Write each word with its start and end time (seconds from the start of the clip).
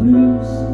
blues. 0.00 0.69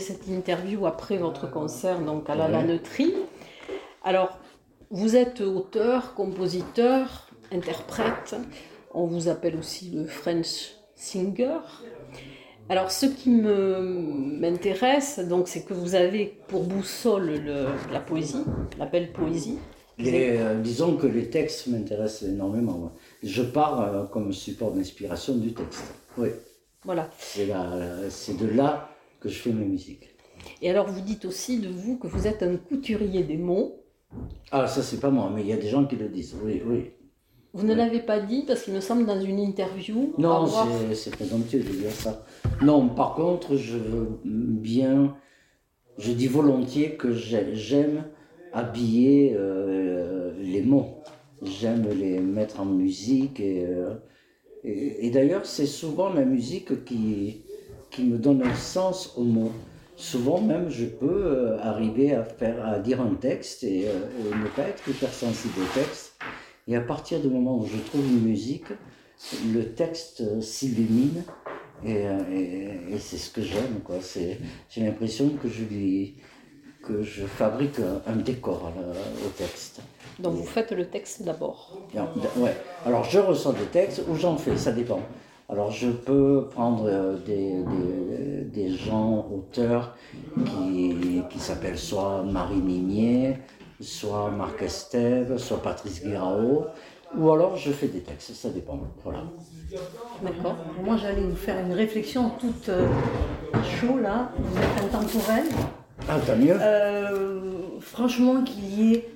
Cette 0.00 0.26
interview 0.26 0.84
après 0.86 1.16
votre 1.16 1.50
concert 1.50 2.00
donc 2.00 2.28
à 2.28 2.34
la 2.34 2.48
Laneterie. 2.48 3.14
Alors, 4.02 4.38
vous 4.90 5.16
êtes 5.16 5.40
auteur, 5.40 6.14
compositeur, 6.14 7.28
interprète. 7.52 8.36
On 8.92 9.06
vous 9.06 9.28
appelle 9.28 9.56
aussi 9.56 9.90
le 9.90 10.06
French 10.06 10.74
singer. 10.94 11.58
Alors, 12.68 12.90
ce 12.90 13.06
qui 13.06 13.30
m'intéresse, 13.30 15.20
donc, 15.20 15.48
c'est 15.48 15.64
que 15.64 15.74
vous 15.74 15.94
avez 15.94 16.38
pour 16.48 16.64
boussole 16.64 17.40
le, 17.44 17.66
la 17.92 18.00
poésie, 18.00 18.44
la 18.78 18.86
belle 18.86 19.12
poésie. 19.12 19.58
Euh, 20.00 20.60
disons 20.60 20.96
que 20.96 21.06
les 21.06 21.30
textes 21.30 21.68
m'intéressent 21.68 22.28
énormément. 22.28 22.92
Je 23.22 23.42
pars 23.42 23.80
euh, 23.80 24.04
comme 24.04 24.32
support 24.32 24.72
d'inspiration 24.72 25.36
du 25.36 25.52
texte. 25.52 25.84
Oui. 26.18 26.30
Voilà. 26.84 27.10
C'est 27.18 27.46
de 27.46 28.46
là 28.46 28.90
que 29.20 29.28
je 29.28 29.38
fais 29.38 29.52
mes 29.52 29.64
musiques. 29.64 30.10
Et 30.60 30.70
alors 30.70 30.86
vous 30.88 31.00
dites 31.00 31.24
aussi 31.24 31.58
de 31.58 31.68
vous 31.68 31.96
que 31.96 32.06
vous 32.06 32.26
êtes 32.26 32.42
un 32.42 32.56
couturier 32.56 33.22
des 33.22 33.36
mots. 33.36 33.80
Ah 34.52 34.66
ça 34.66 34.82
c'est 34.82 35.00
pas 35.00 35.10
moi, 35.10 35.30
mais 35.34 35.40
il 35.40 35.48
y 35.48 35.52
a 35.52 35.56
des 35.56 35.68
gens 35.68 35.84
qui 35.86 35.96
le 35.96 36.08
disent, 36.08 36.36
oui, 36.42 36.62
oui. 36.64 36.90
Vous 37.54 37.64
ne 37.64 37.74
l'avez 37.74 38.00
pas 38.00 38.18
dit 38.18 38.42
parce 38.46 38.62
qu'il 38.62 38.74
me 38.74 38.80
semble 38.80 39.06
dans 39.06 39.20
une 39.20 39.38
interview. 39.38 40.12
Non, 40.18 40.46
c'est 40.92 41.12
présomptueux 41.12 41.60
de 41.60 41.70
dire 41.70 41.92
ça. 41.92 42.24
Non, 42.62 42.88
par 42.88 43.14
contre, 43.14 43.56
je 43.56 43.76
veux 43.76 44.08
bien, 44.24 45.16
je 45.96 46.10
dis 46.10 46.26
volontiers 46.26 46.96
que 46.96 47.12
j'aime 47.12 48.04
habiller 48.52 49.36
euh, 49.36 50.32
les 50.40 50.62
mots. 50.62 51.02
J'aime 51.42 51.88
les 51.90 52.18
mettre 52.18 52.60
en 52.60 52.64
musique 52.64 53.38
et, 53.38 53.64
euh, 53.64 53.94
et, 54.64 55.10
d'ailleurs 55.10 55.46
c'est 55.46 55.66
souvent 55.66 56.12
la 56.12 56.24
musique 56.24 56.84
qui, 56.84 57.42
qui 57.90 58.04
me 58.04 58.18
donne 58.18 58.42
un 58.42 58.54
sens 58.54 59.14
aux 59.16 59.24
mots. 59.24 59.52
Souvent 59.96 60.40
même, 60.40 60.68
je 60.70 60.86
peux 60.86 61.06
euh, 61.26 61.58
arriver 61.60 62.14
à, 62.14 62.24
faire, 62.24 62.66
à 62.66 62.78
dire 62.80 63.00
un 63.00 63.14
texte 63.14 63.62
et, 63.62 63.86
euh, 63.86 64.34
ne 64.36 64.48
pas 64.48 64.62
être 64.62 64.88
hypersensible 64.88 65.54
au 65.60 65.78
texte. 65.78 66.16
Et 66.66 66.74
à 66.74 66.80
partir 66.80 67.20
du 67.20 67.28
moment 67.28 67.58
où 67.58 67.66
je 67.66 67.76
trouve 67.78 68.04
une 68.04 68.22
musique, 68.22 68.66
le 69.52 69.62
texte 69.62 70.22
euh, 70.22 70.40
s'illumine 70.40 71.22
et, 71.86 72.06
c'est 72.98 73.18
ce 73.18 73.30
que 73.30 73.42
j'aime. 73.42 73.80
J'ai 74.70 74.80
l'impression 74.80 75.30
que 75.40 75.48
je, 75.48 75.64
lui, 75.64 76.16
que 76.82 77.02
je 77.02 77.26
fabrique 77.26 77.78
un, 78.06 78.16
décor 78.16 78.72
au 79.24 79.28
texte. 79.36 79.80
Donc 80.18 80.34
vous 80.34 80.44
faites 80.44 80.72
le 80.72 80.86
texte 80.86 81.22
d'abord 81.22 81.78
Ouais. 82.36 82.56
Alors 82.86 83.04
je 83.04 83.18
reçois 83.18 83.52
des 83.52 83.66
textes 83.66 84.02
ou 84.08 84.14
j'en 84.14 84.36
fais, 84.36 84.56
ça 84.56 84.72
dépend. 84.72 85.00
Alors 85.48 85.70
je 85.70 85.88
peux 85.88 86.48
prendre 86.50 86.84
euh, 86.86 87.16
des, 87.18 87.52
des, 88.44 88.74
gens, 88.74 89.26
auteurs, 89.34 89.96
qui, 90.36 91.22
qui 91.28 91.38
s'appellent 91.38 91.78
soit 91.78 92.22
Marie 92.22 92.62
Mimier, 92.62 93.36
soit 93.80 94.30
Marc 94.30 94.62
Estève, 94.62 95.36
soit 95.36 95.62
Patrice 95.62 96.02
Guirao, 96.02 96.66
ou 97.16 97.30
alors 97.30 97.56
je 97.56 97.72
fais 97.72 97.88
des 97.88 98.00
textes, 98.00 98.32
ça 98.34 98.48
dépend. 98.48 98.78
Voilà. 99.02 99.24
D'accord. 100.22 100.56
Moi 100.82 100.96
j'allais 100.96 101.22
vous 101.22 101.36
faire 101.36 101.58
une 101.58 101.72
réflexion 101.72 102.30
toute 102.40 102.68
euh, 102.70 102.86
chaud 103.62 103.98
là, 103.98 104.30
vous 104.38 104.58
êtes 104.58 104.94
intemporel. 104.94 105.44
Ah, 106.08 106.18
tant 106.26 106.36
mieux. 106.36 106.56
Euh, 106.60 107.40
franchement, 107.80 108.42
qu'il 108.42 108.64
y 108.64 108.94
ait 108.94 109.08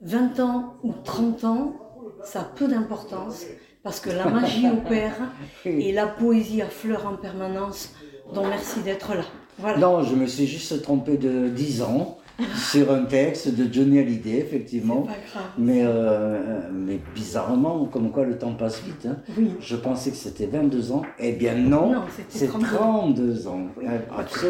20 0.00 0.40
ans 0.40 0.74
ou 0.82 0.92
30 1.04 1.44
ans, 1.44 1.74
ça 2.22 2.40
a 2.40 2.44
peu 2.44 2.68
d'importance 2.68 3.44
parce 3.82 4.00
que 4.00 4.10
la 4.10 4.26
magie 4.26 4.68
opère 4.70 5.16
et 5.64 5.92
la 5.92 6.06
poésie 6.06 6.62
affleure 6.62 7.06
en 7.06 7.16
permanence. 7.16 7.94
Donc 8.34 8.46
merci 8.48 8.80
d'être 8.80 9.14
là. 9.14 9.24
Voilà. 9.58 9.78
Non, 9.78 10.02
je 10.02 10.14
me 10.14 10.26
suis 10.26 10.46
juste 10.46 10.82
trompé 10.82 11.16
de 11.16 11.48
10 11.48 11.82
ans 11.82 12.18
sur 12.56 12.92
un 12.92 13.04
texte 13.04 13.54
de 13.54 13.72
Johnny 13.72 13.98
Hallyday, 13.98 14.38
effectivement. 14.38 15.02
Pas 15.02 15.12
grave. 15.12 15.44
Mais, 15.58 15.82
euh, 15.84 16.60
mais 16.72 16.98
bizarrement, 17.14 17.86
comme 17.86 18.10
quoi 18.10 18.24
le 18.24 18.36
temps 18.38 18.52
passe 18.52 18.82
vite. 18.82 19.06
Hein. 19.06 19.16
Oui. 19.36 19.52
Je 19.60 19.76
pensais 19.76 20.10
que 20.10 20.16
c'était 20.16 20.46
22 20.46 20.92
ans. 20.92 21.02
Eh 21.18 21.32
bien 21.32 21.54
non, 21.54 21.94
c'est 22.28 22.48
32. 22.48 23.48
ans. 23.48 23.66
Oui. 23.76 23.84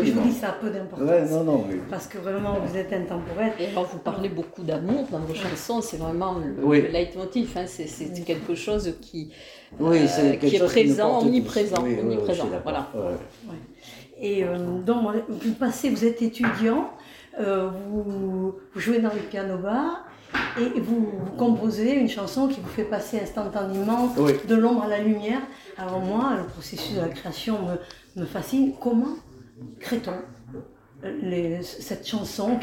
Je 0.04 0.10
vous 0.12 0.28
dis 0.28 0.32
ça 0.32 0.48
a 0.48 0.52
peu 0.52 0.70
d'importance. 0.70 1.08
Ouais, 1.08 1.28
non, 1.28 1.44
non, 1.44 1.64
Parce 1.90 2.06
que 2.06 2.18
vraiment, 2.18 2.58
vous 2.64 2.76
êtes 2.76 2.92
intemporel. 2.92 3.52
Et 3.60 3.68
vous 3.74 3.98
parlez 3.98 4.28
beaucoup 4.28 4.62
d'amour 4.62 5.06
dans 5.10 5.20
vos 5.20 5.34
chansons. 5.34 5.80
C'est 5.80 5.98
vraiment 5.98 6.36
le, 6.38 6.80
leitmotiv. 6.90 7.56
Hein. 7.56 7.64
C'est 7.66 8.24
quelque 8.24 8.54
chose 8.54 8.94
qui, 9.00 9.30
oui, 9.78 9.98
euh, 10.18 10.36
qui 10.36 10.56
est 10.56 10.64
présent, 10.64 11.20
omniprésent. 11.20 11.82
omniprésent. 11.82 12.48
voilà. 12.62 12.90
Et 14.20 14.44
euh, 14.44 14.56
donc, 14.80 15.14
vous 15.28 15.52
passez, 15.54 15.90
vous 15.90 16.04
êtes 16.04 16.22
étudiant. 16.22 16.90
Euh, 17.38 17.68
vous, 17.90 18.54
jouez 18.74 19.00
dans 19.00 19.12
le 19.12 19.20
piano 19.20 19.58
bar 19.58 20.06
et 20.58 20.80
vous, 20.80 21.12
composez 21.36 21.94
une 21.94 22.08
chanson 22.08 22.48
qui 22.48 22.60
vous 22.60 22.68
fait 22.68 22.84
passer 22.84 23.20
instantanément 23.20 24.14
de 24.48 24.54
l'ombre 24.54 24.84
à 24.84 24.88
la 24.88 25.00
lumière. 25.00 25.40
Alors 25.76 26.00
moi, 26.00 26.34
le 26.38 26.46
processus 26.46 26.96
de 26.96 27.00
la 27.00 27.08
création 27.08 27.58
me, 27.62 28.20
me 28.22 28.26
fascine. 28.26 28.72
Comment 28.80 29.16
crée-t-on 29.80 30.14
cette 31.62 32.06
chanson? 32.06 32.58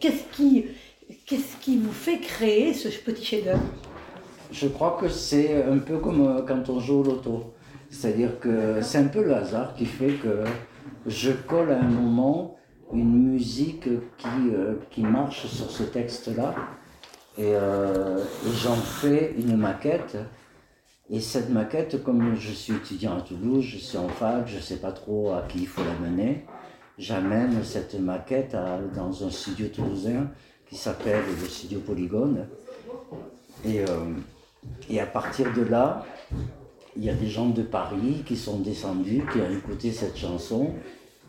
Qu'est-ce 0.00 0.24
qui, 0.32 0.66
qui 1.60 1.78
vous 1.78 1.92
fait 1.92 2.18
créer 2.18 2.74
ce 2.74 2.88
petit 2.88 3.24
chef-d'œuvre? 3.24 3.62
Je 4.52 4.68
crois 4.68 4.98
que 5.00 5.08
c'est 5.08 5.64
un 5.64 5.78
peu 5.78 5.98
comme 5.98 6.26
euh, 6.26 6.42
quand 6.42 6.68
on 6.68 6.78
joue 6.78 7.00
au 7.00 7.02
loto. 7.02 7.54
C'est-à-dire 7.90 8.38
que 8.38 8.80
c'est 8.82 8.98
un 8.98 9.08
peu 9.08 9.22
le 9.22 9.34
hasard 9.34 9.74
qui 9.74 9.86
fait 9.86 10.12
que 10.12 10.44
je 11.06 11.32
colle 11.32 11.72
à 11.72 11.78
un 11.78 11.88
moment 11.88 12.56
une 12.92 13.30
musique 13.30 13.88
qui, 14.18 14.28
euh, 14.54 14.74
qui 14.90 15.02
marche 15.02 15.46
sur 15.46 15.70
ce 15.70 15.82
texte-là. 15.82 16.54
Et, 17.38 17.54
j'en 18.62 18.74
fais 18.74 19.34
une 19.38 19.56
maquette. 19.56 20.18
Et 21.10 21.20
cette 21.20 21.48
maquette, 21.48 22.02
comme 22.02 22.34
je 22.34 22.52
suis 22.52 22.74
étudiant 22.74 23.16
à 23.16 23.22
Toulouse, 23.22 23.64
je 23.64 23.78
suis 23.78 23.96
en 23.96 24.08
fac, 24.08 24.46
je 24.46 24.56
ne 24.56 24.60
sais 24.60 24.76
pas 24.76 24.92
trop 24.92 25.32
à 25.32 25.42
qui 25.42 25.60
il 25.60 25.66
faut 25.66 25.82
la 25.82 25.94
mener, 26.08 26.44
j'amène 26.98 27.64
cette 27.64 27.98
maquette 27.98 28.54
dans 28.94 29.24
un 29.24 29.30
studio 29.30 29.68
toulousain 29.68 30.30
qui 30.68 30.76
s'appelle 30.76 31.24
le 31.40 31.48
studio 31.48 31.80
Polygone. 31.80 32.46
Et, 33.64 33.82
et 34.90 35.00
à 35.00 35.06
partir 35.06 35.52
de 35.54 35.62
là, 35.62 36.04
il 36.96 37.04
y 37.04 37.10
a 37.10 37.14
des 37.14 37.28
gens 37.28 37.48
de 37.48 37.62
Paris 37.62 38.22
qui 38.26 38.36
sont 38.36 38.58
descendus, 38.58 39.24
qui 39.32 39.40
ont 39.40 39.50
écouté 39.50 39.92
cette 39.92 40.16
chanson 40.16 40.74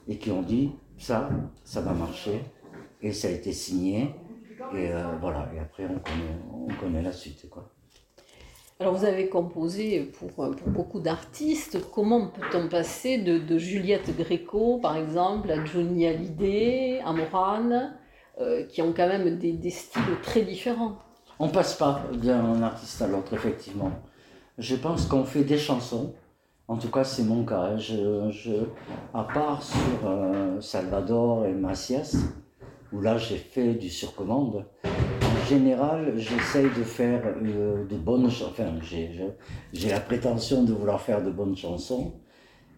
et 0.07 0.17
qui 0.17 0.31
ont 0.31 0.41
dit 0.41 0.71
ça, 0.97 1.29
ça 1.63 1.81
va 1.81 1.93
marcher. 1.93 2.41
Et 3.01 3.11
ça 3.11 3.27
a 3.27 3.31
été 3.31 3.51
signé. 3.51 4.15
Et 4.73 4.91
euh, 4.91 5.03
voilà, 5.19 5.49
et 5.55 5.59
après 5.59 5.83
on 5.83 5.99
connaît, 5.99 6.37
on 6.51 6.73
connaît 6.79 7.01
la 7.01 7.11
suite. 7.11 7.49
Quoi. 7.49 7.69
Alors 8.79 8.95
vous 8.95 9.05
avez 9.05 9.27
composé 9.29 10.01
pour, 10.01 10.29
pour 10.31 10.67
beaucoup 10.67 10.99
d'artistes. 10.99 11.79
Comment 11.91 12.27
peut-on 12.27 12.69
passer 12.69 13.17
de, 13.17 13.37
de, 13.37 13.57
Juliette 13.57 14.15
Gréco, 14.17 14.79
par 14.81 14.97
exemple, 14.97 15.51
à 15.51 15.63
Johnny 15.65 16.07
Hallyday, 16.07 17.01
à 17.05 17.13
Morane, 17.13 17.97
euh, 18.39 18.65
qui 18.65 18.81
ont 18.81 18.93
quand 18.93 19.07
même 19.07 19.37
des, 19.37 19.53
des 19.53 19.69
styles 19.69 20.01
très 20.21 20.41
différents? 20.41 20.97
On 21.39 21.49
passe 21.49 21.75
pas 21.75 22.03
d'un 22.13 22.61
artiste 22.61 23.01
à 23.01 23.07
l'autre, 23.07 23.33
effectivement. 23.33 23.91
Je 24.57 24.75
pense 24.75 25.05
qu'on 25.05 25.23
fait 25.23 25.43
des 25.43 25.57
chansons. 25.57 26.13
En 26.67 26.77
tout 26.77 26.89
cas, 26.89 27.03
c'est 27.03 27.23
mon 27.23 27.43
cas. 27.43 27.77
Je, 27.77 28.63
à 29.13 29.23
part 29.23 29.61
sur 29.61 29.77
euh, 30.05 30.61
Salvador 30.61 31.45
et 31.45 31.53
Macias, 31.53 32.15
où 32.93 33.01
là 33.01 33.17
j'ai 33.17 33.37
fait 33.37 33.73
du 33.73 33.89
surcommande, 33.89 34.65
en 34.85 35.45
général, 35.49 36.13
j'essaye 36.17 36.69
de 36.77 36.83
faire 36.83 37.21
euh, 37.43 37.85
de 37.85 37.97
bonnes 37.97 38.29
chansons. 38.31 38.51
Enfin, 38.51 38.71
j'ai 39.73 39.89
la 39.89 39.99
prétention 39.99 40.63
de 40.63 40.71
vouloir 40.73 41.01
faire 41.01 41.21
de 41.21 41.31
bonnes 41.31 41.57
chansons. 41.57 42.13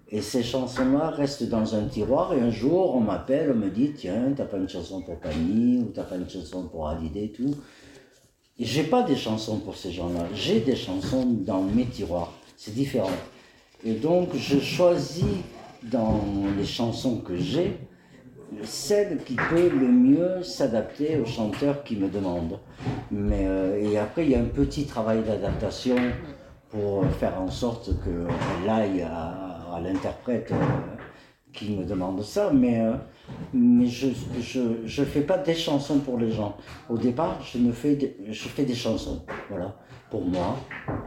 Et 0.09 0.21
ces 0.21 0.43
chansons-là 0.43 1.09
restent 1.09 1.49
dans 1.49 1.75
un 1.75 1.85
tiroir 1.85 2.33
et 2.33 2.39
un 2.39 2.51
jour 2.51 2.95
on 2.95 3.01
m'appelle, 3.01 3.51
on 3.51 3.57
me 3.57 3.69
dit 3.69 3.91
tiens, 3.95 4.33
t'as 4.35 4.45
pas 4.45 4.57
une 4.57 4.69
chanson 4.69 5.01
pour 5.01 5.19
Pani 5.19 5.79
ou 5.79 5.91
t'as 5.93 6.03
pas 6.03 6.15
une 6.15 6.29
chanson 6.29 6.67
pour 6.67 6.87
Hallyday 6.87 7.25
et 7.25 7.31
tout. 7.31 7.55
J'ai 8.59 8.83
pas 8.83 9.03
des 9.03 9.15
chansons 9.15 9.59
pour 9.59 9.75
ces 9.75 9.91
gens-là, 9.91 10.27
j'ai 10.33 10.59
des 10.59 10.75
chansons 10.75 11.25
dans 11.25 11.63
mes 11.63 11.85
tiroirs, 11.85 12.33
c'est 12.55 12.73
différent. 12.73 13.09
Et 13.85 13.93
donc 13.93 14.35
je 14.35 14.59
choisis 14.59 15.23
dans 15.83 16.21
les 16.57 16.65
chansons 16.65 17.19
que 17.19 17.37
j'ai 17.37 17.77
celle 18.63 19.23
qui 19.23 19.35
peut 19.35 19.69
le 19.69 19.87
mieux 19.87 20.43
s'adapter 20.43 21.17
aux 21.17 21.25
chanteurs 21.25 21.83
qui 21.83 21.95
me 21.95 22.07
demandent. 22.07 22.59
Mais, 23.11 23.45
euh, 23.45 23.79
et 23.79 23.97
après, 23.97 24.25
il 24.25 24.31
y 24.31 24.35
a 24.35 24.39
un 24.39 24.45
petit 24.45 24.85
travail 24.85 25.23
d'adaptation 25.23 25.97
pour 26.69 27.05
faire 27.19 27.39
en 27.39 27.49
sorte 27.49 27.91
qu'elle 28.03 28.69
aille 28.69 29.01
à, 29.01 29.79
l'interprète 29.83 30.51
euh, 30.51 30.55
qui 31.51 31.75
me 31.75 31.83
demande 31.83 32.21
ça. 32.23 32.51
Mais 32.53 32.79
euh, 32.79 32.93
je 33.53 35.01
ne 35.01 35.05
fais 35.05 35.21
pas 35.21 35.37
des 35.37 35.55
chansons 35.55 35.99
pour 35.99 36.17
les 36.17 36.31
gens. 36.31 36.55
Au 36.89 36.97
départ, 36.97 37.39
je, 37.43 37.57
me 37.57 37.71
fais, 37.71 38.17
je 38.27 38.47
fais 38.47 38.63
des 38.63 38.75
chansons, 38.75 39.23
voilà, 39.49 39.75
pour 40.15 40.25
moi, 40.25 40.55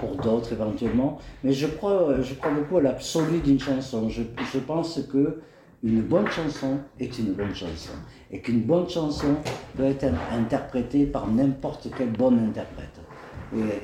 pour 0.01 0.17
d'autres 0.17 0.53
éventuellement. 0.53 1.19
Mais 1.43 1.53
je 1.55 1.67
crois, 1.67 2.21
je 2.21 2.35
crois 2.35 2.51
beaucoup 2.51 2.77
à 2.77 2.83
l'absolu 2.83 3.41
d'une 3.41 3.59
chanson. 3.59 4.11
Je, 4.11 4.59
pense 4.59 5.01
que 5.11 5.41
une 5.83 6.03
bonne 6.03 6.29
chanson 6.29 6.77
est 7.01 7.19
une 7.19 7.33
bonne 7.33 7.55
chanson. 7.55 7.93
Et 8.31 8.41
qu'une 8.41 8.61
bonne 8.61 8.87
chanson 8.87 9.37
peut 9.75 9.85
être 9.85 10.05
interprétée 10.31 11.07
par 11.07 11.27
n'importe 11.27 11.89
quel 11.97 12.11
bon 12.11 12.37
interprète. 12.39 13.01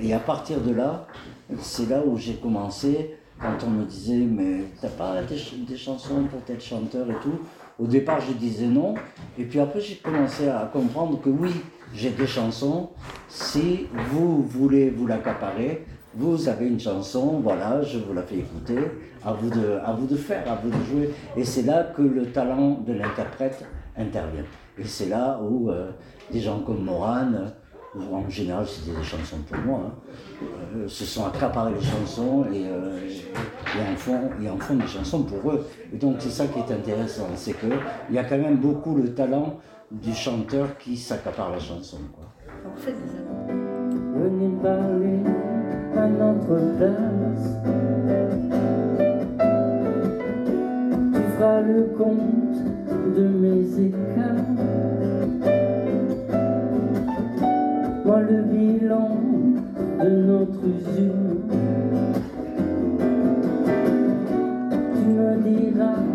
Et, 0.03 0.13
à 0.13 0.19
partir 0.19 0.61
de 0.61 0.75
là, 0.75 1.07
c'est 1.59 1.89
là 1.89 2.03
où 2.05 2.19
j'ai 2.19 2.35
commencé, 2.35 3.17
quand 3.41 3.57
on 3.67 3.71
me 3.71 3.85
disait, 3.87 4.27
mais 4.27 4.65
t'as 4.83 4.89
pas 4.89 5.23
des, 5.23 5.41
des 5.67 5.77
chansons 5.79 6.25
pour 6.25 6.43
tel 6.43 6.61
chanteur 6.61 7.11
et 7.11 7.17
tout, 7.23 7.39
au 7.79 7.87
départ, 7.87 8.21
je 8.21 8.35
disais 8.35 8.67
non. 8.67 8.95
Et 9.39 9.45
puis 9.45 9.59
après, 9.59 9.81
j'ai 9.81 9.97
commencé 9.97 10.49
à 10.49 10.71
comprendre 10.71 11.19
que 11.19 11.31
oui, 11.31 11.51
j'ai 11.93 12.11
des 12.11 12.27
chansons. 12.27 12.91
Si 13.29 13.87
vous 14.11 14.43
voulez 14.43 14.91
vous 14.91 15.07
l'accaparer, 15.07 15.85
vous 16.15 16.49
avez 16.49 16.69
une 16.69 16.79
chanson, 16.79 17.41
voilà, 17.43 17.83
je 17.83 17.99
vous 17.99 18.13
la 18.13 18.23
fais 18.23 18.39
écouter. 18.39 18.79
À 19.25 19.33
vous 19.33 19.51
de, 19.51 19.79
à 19.85 19.93
vous 19.93 20.07
de 20.07 20.17
faire, 20.17 20.51
à 20.51 20.57
vous 20.57 20.69
de 20.69 20.85
jouer. 20.85 21.11
Et 21.37 21.45
c'est 21.45 21.63
là 21.63 21.85
que 21.97 22.03
le 22.03 22.27
talent 22.27 22.83
de 22.87 22.93
l'interprète 22.93 23.65
intervient. 23.97 24.45
Et 24.79 24.85
c'est 24.85 25.09
là 25.09 25.41
où 25.43 25.71
euh, 25.71 25.91
des 26.31 26.41
gens 26.41 26.61
comme 26.61 26.85
Morane, 26.85 27.53
en 27.97 28.29
général 28.29 28.67
c'était 28.67 28.97
des 28.97 29.05
chansons 29.05 29.39
pour 29.49 29.59
moi, 29.59 29.81
hein, 29.87 30.45
euh, 30.77 30.89
se 30.89 31.05
sont 31.05 31.27
accaparés 31.27 31.73
les 31.75 31.85
chansons 31.85 32.45
et, 32.53 32.65
euh, 32.67 32.99
et, 33.09 33.93
en 33.93 33.97
font, 33.97 34.31
et 34.43 34.51
en 34.51 34.59
font 34.59 34.75
des 34.75 34.87
chansons 34.87 35.23
pour 35.23 35.53
eux. 35.53 35.67
Et 35.93 35.97
donc 35.97 36.17
c'est 36.19 36.31
ça 36.31 36.47
qui 36.47 36.59
est 36.59 36.73
intéressant, 36.73 37.29
c'est 37.37 37.59
qu'il 37.59 37.71
y 38.11 38.19
a 38.19 38.25
quand 38.25 38.39
même 38.39 38.57
beaucoup 38.57 38.97
le 38.97 39.15
talent 39.15 39.59
du 39.91 40.13
chanteur 40.13 40.77
qui 40.79 40.97
s'accapare 40.97 41.51
la 41.51 41.59
chanson. 41.59 41.99
Quoi. 42.15 42.27
En 42.71 42.77
fait, 42.77 42.95
Venez 44.17 44.55
parler 44.63 45.19
à 45.97 46.07
notre 46.07 46.57
place. 46.77 47.49
Tu 51.13 51.21
feras 51.37 51.61
le 51.61 51.83
compte 51.97 53.17
de 53.17 53.27
mes 53.27 53.87
écarts 53.87 54.45
moi 58.05 58.21
le 58.21 58.43
bilan 58.43 59.17
de 60.03 60.09
notre 60.09 60.61
usure. 60.65 61.41
Tu 64.95 65.09
me 65.09 65.37
diras 65.43 66.14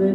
Je 0.00 0.14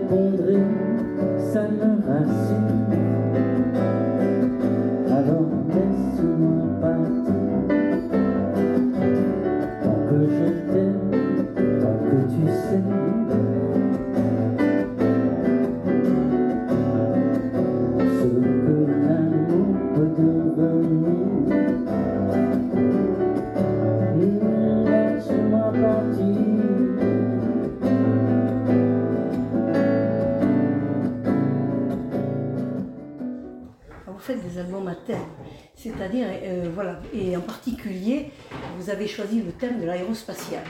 C'est-à-dire, 36.15 36.39
euh, 36.43 36.69
voilà, 36.73 36.99
et 37.13 37.35
en 37.35 37.41
particulier, 37.41 38.31
vous 38.77 38.89
avez 38.89 39.07
choisi 39.07 39.41
le 39.41 39.51
thème 39.51 39.81
de 39.81 39.85
l'aérospatial. 39.85 40.63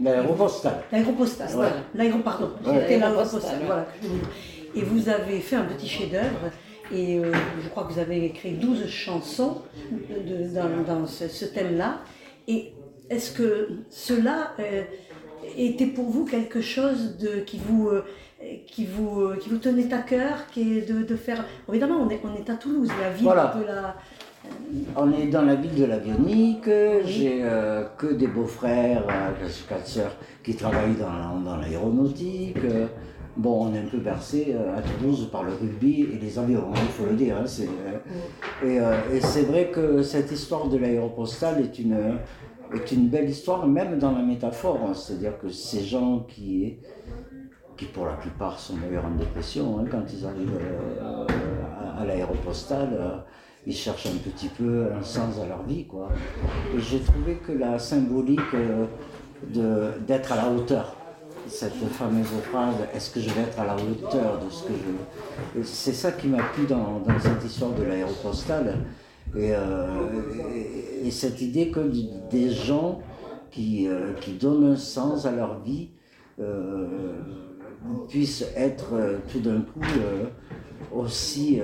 L'aéropostal. 0.00 0.82
L'aéropostal, 0.92 1.48
voilà. 1.52 1.76
L'aéro, 1.94 2.18
pardon. 2.20 2.50
l'aéropostal, 2.64 3.60
voilà. 3.66 3.86
Et 4.74 4.82
vous 4.82 5.08
avez 5.08 5.40
fait 5.40 5.56
un 5.56 5.64
petit 5.64 5.88
chef-d'œuvre, 5.88 6.50
et 6.92 7.18
euh, 7.18 7.32
je 7.62 7.68
crois 7.68 7.84
que 7.84 7.92
vous 7.92 7.98
avez 7.98 8.24
écrit 8.24 8.52
12 8.52 8.88
chansons 8.88 9.62
dans, 10.86 11.06
ce, 11.06 11.44
thème-là. 11.46 12.00
Et 12.46 12.72
est-ce 13.10 13.32
que 13.32 13.68
cela 13.90 14.52
euh, 14.60 14.82
était 15.56 15.86
pour 15.86 16.10
vous 16.10 16.24
quelque 16.24 16.60
chose 16.60 17.16
de, 17.18 17.40
qui 17.40 17.58
vous 17.58 17.90
qui 18.66 18.86
vous, 18.86 19.36
qui 19.40 19.50
vous 19.50 19.58
tenait 19.58 19.94
à 19.94 19.98
cœur, 19.98 20.48
qui 20.52 20.78
est 20.78 20.80
de, 20.80 21.04
de 21.04 21.14
faire... 21.14 21.44
Évidemment, 21.68 22.00
on 22.00 22.10
est, 22.10 22.20
on 22.24 22.34
est 22.34 22.50
à 22.50 22.56
Toulouse, 22.56 22.90
la 23.00 23.10
ville 23.10 23.24
de 23.26 23.64
la... 23.64 23.96
On 24.96 25.12
est 25.12 25.26
dans 25.26 25.42
la 25.42 25.54
ville 25.54 25.74
de 25.74 25.84
l'avionique, 25.84 26.68
j'ai 27.04 27.40
euh, 27.42 27.84
que 27.98 28.06
des 28.06 28.26
beaux-frères, 28.26 29.04
euh, 29.08 29.48
quatre 29.68 29.86
sœurs 29.86 30.16
qui 30.42 30.54
travaillent 30.54 30.96
dans, 30.96 31.56
l'aéronautique. 31.56 32.58
Bon, 33.34 33.66
on 33.66 33.74
est 33.74 33.78
un 33.78 33.86
peu 33.86 33.98
bercé 33.98 34.54
euh, 34.54 34.76
à 34.76 34.82
Toulouse 34.82 35.30
par 35.32 35.42
le 35.42 35.54
rugby 35.54 36.02
et 36.02 36.18
les 36.18 36.38
avions, 36.38 36.66
il 36.74 36.88
faut 36.88 37.06
le 37.06 37.16
dire. 37.16 37.36
Hein, 37.38 37.44
et, 38.62 39.20
c'est 39.20 39.42
vrai 39.42 39.70
que 39.70 40.02
cette 40.02 40.30
histoire 40.30 40.68
de 40.68 40.76
l'aéropostale 40.76 41.62
est 41.62 41.78
une, 41.78 43.08
belle 43.08 43.30
histoire, 43.30 43.66
même 43.66 43.98
dans 43.98 44.12
la 44.12 44.22
métaphore. 44.22 44.80
Hein. 44.86 44.92
C'est-à-dire 44.92 45.38
que 45.38 45.48
ces 45.48 45.82
gens 45.82 46.26
qui, 46.28 46.76
qui 47.78 47.86
pour 47.86 48.04
la 48.04 48.14
plupart 48.14 48.58
sont 48.58 48.76
d'ailleurs 48.76 49.06
en 49.06 49.16
dépression, 49.16 49.78
hein, 49.78 49.84
quand 49.90 50.02
ils 50.12 50.26
arrivent 50.26 50.60
euh, 50.60 51.26
à, 51.98 52.04
l'aéropostale, 52.04 53.24
ils 53.66 53.74
cherchent 53.74 54.06
un 54.06 54.30
petit 54.30 54.48
peu 54.48 54.86
un 54.92 55.02
sens 55.02 55.38
à 55.40 55.46
leur 55.46 55.62
vie. 55.62 55.86
Quoi. 55.86 56.08
Et 56.74 56.80
j'ai 56.80 57.00
trouvé 57.00 57.36
que 57.36 57.52
la 57.52 57.78
symbolique 57.78 58.40
euh, 58.54 59.92
d'être 60.06 60.32
à 60.32 60.36
la 60.36 60.50
hauteur, 60.50 60.96
cette 61.46 61.74
fameuse 61.74 62.26
phrase 62.50 62.74
Est-ce 62.94 63.10
que 63.10 63.20
je 63.20 63.30
vais 63.30 63.42
être 63.42 63.58
à 63.60 63.66
la 63.66 63.76
hauteur 63.76 64.40
de 64.44 64.50
ce 64.50 64.64
que 64.64 64.72
je. 64.72 65.62
C'est 65.62 65.92
ça 65.92 66.12
qui 66.12 66.28
m'a 66.28 66.42
plu 66.54 66.66
dans, 66.66 67.02
cette 67.20 67.44
histoire 67.44 67.72
de 67.72 67.84
l'aéropostale. 67.84 68.78
Et, 69.36 69.52
et, 71.04 71.10
cette 71.10 71.40
idée 71.40 71.70
que 71.70 71.80
des 72.30 72.50
gens 72.50 73.00
qui, 73.50 73.88
qui 74.20 74.32
donnent 74.32 74.72
un 74.72 74.76
sens 74.76 75.24
à 75.24 75.32
leur 75.32 75.60
vie 75.60 75.90
puissent 78.08 78.44
être 78.56 79.20
tout 79.30 79.40
d'un 79.40 79.60
coup 79.60 79.80
aussi 80.94 81.60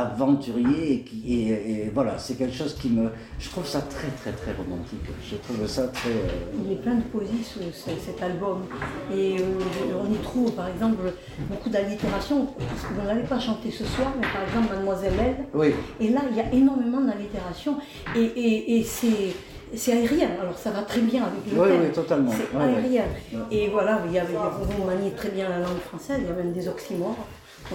aventurier 0.00 0.92
et, 0.92 1.00
qui, 1.00 1.50
et, 1.50 1.90
voilà, 1.94 2.18
c'est 2.18 2.34
quelque 2.34 2.54
chose 2.54 2.74
qui 2.74 2.88
me... 2.88 3.10
Je 3.38 3.48
trouve 3.50 3.66
ça 3.66 3.80
très 3.82 4.08
très 4.20 4.32
très 4.32 4.52
romantique. 4.52 5.06
Je 5.28 5.36
trouve 5.36 5.66
ça 5.66 5.88
très... 5.88 6.10
Euh, 6.10 6.64
Il 6.64 6.72
y 6.72 6.74
a 6.74 6.78
plein 6.78 6.96
de 6.96 7.02
poésie 7.02 7.42
sur 7.44 7.62
cet 7.82 8.22
album. 8.22 8.62
Et 9.12 9.36
euh, 9.38 10.02
on 10.02 10.12
y 10.12 10.18
trouve 10.18 10.52
par 10.52 10.68
exemple 10.68 11.12
beaucoup 11.50 11.70
d'allitération. 11.70 12.48
Vous 12.56 13.06
n'allez 13.06 13.22
pas 13.22 13.38
chanter 13.38 13.70
ce 13.70 13.84
soir, 13.84 14.12
mais 14.20 14.26
par 14.26 14.42
exemple 14.42 14.74
Mademoiselle 14.74 15.14
Elle. 15.18 15.44
Oui. 15.54 15.74
Et 16.00 16.08
là, 16.10 16.20
il 16.30 16.36
y 16.36 16.40
a 16.40 16.52
énormément 16.52 17.00
d'allitération. 17.00 17.76
Et, 18.16 18.78
et 18.78 18.82
c'est 18.82 19.34
c'est 19.74 19.92
aérien, 19.92 20.30
alors 20.40 20.56
ça 20.56 20.70
va 20.70 20.82
très 20.82 21.00
bien 21.00 21.24
avec 21.24 21.52
le 21.52 21.60
Oui, 21.60 21.68
oui, 21.82 21.92
totalement. 21.92 22.30
C'est 22.32 22.56
aérien. 22.58 23.04
Et 23.50 23.68
voilà, 23.68 24.00
il 24.06 24.12
y 24.12 24.18
avait, 24.18 24.32
vous 24.34 24.84
maniez 24.84 25.10
très 25.10 25.28
bien 25.28 25.48
la 25.48 25.58
langue 25.58 25.78
française, 25.86 26.20
il 26.22 26.26
y 26.26 26.30
a 26.30 26.32
même 26.32 26.52
des 26.52 26.68
oxymores 26.68 27.16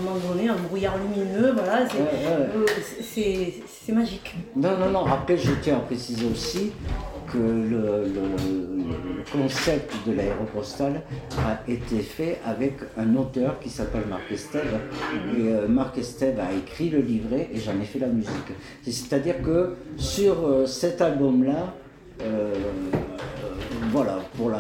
moment 0.02 0.16
donné, 0.18 0.50
un 0.50 0.56
brouillard 0.56 0.96
lumineux, 0.98 1.52
voilà, 1.54 1.82
euh, 1.84 2.66
c'est 3.02 3.92
magique. 3.92 4.36
Non, 4.56 4.78
non, 4.78 4.90
non, 4.90 5.06
après 5.06 5.38
je 5.38 5.52
tiens 5.62 5.78
à 5.78 5.80
préciser 5.80 6.26
aussi 6.26 6.72
que 7.32 7.38
le, 7.38 8.06
concept 9.32 9.94
de 10.06 10.14
l'aéropostale 10.14 11.02
a 11.38 11.60
été 11.72 12.00
fait 12.00 12.40
avec 12.46 12.74
un 12.98 13.16
auteur 13.16 13.60
qui 13.60 13.70
s'appelle 13.70 14.04
Marc 14.10 14.32
Estève. 14.32 14.80
Et 15.36 15.48
euh, 15.48 15.68
Marc 15.68 15.98
Estève 15.98 16.40
a 16.40 16.54
écrit 16.54 16.90
le 16.90 17.00
livret 17.00 17.50
et 17.54 17.60
j'en 17.60 17.80
ai 17.82 17.86
fait 17.86 18.00
la 18.00 18.08
musique. 18.08 18.32
C'est-à-dire 18.84 19.42
que 19.42 19.76
sur 19.98 20.46
euh, 20.46 20.66
cet 20.66 21.02
album-là, 21.02 21.74
voilà, 23.92 24.20
la, 24.50 24.60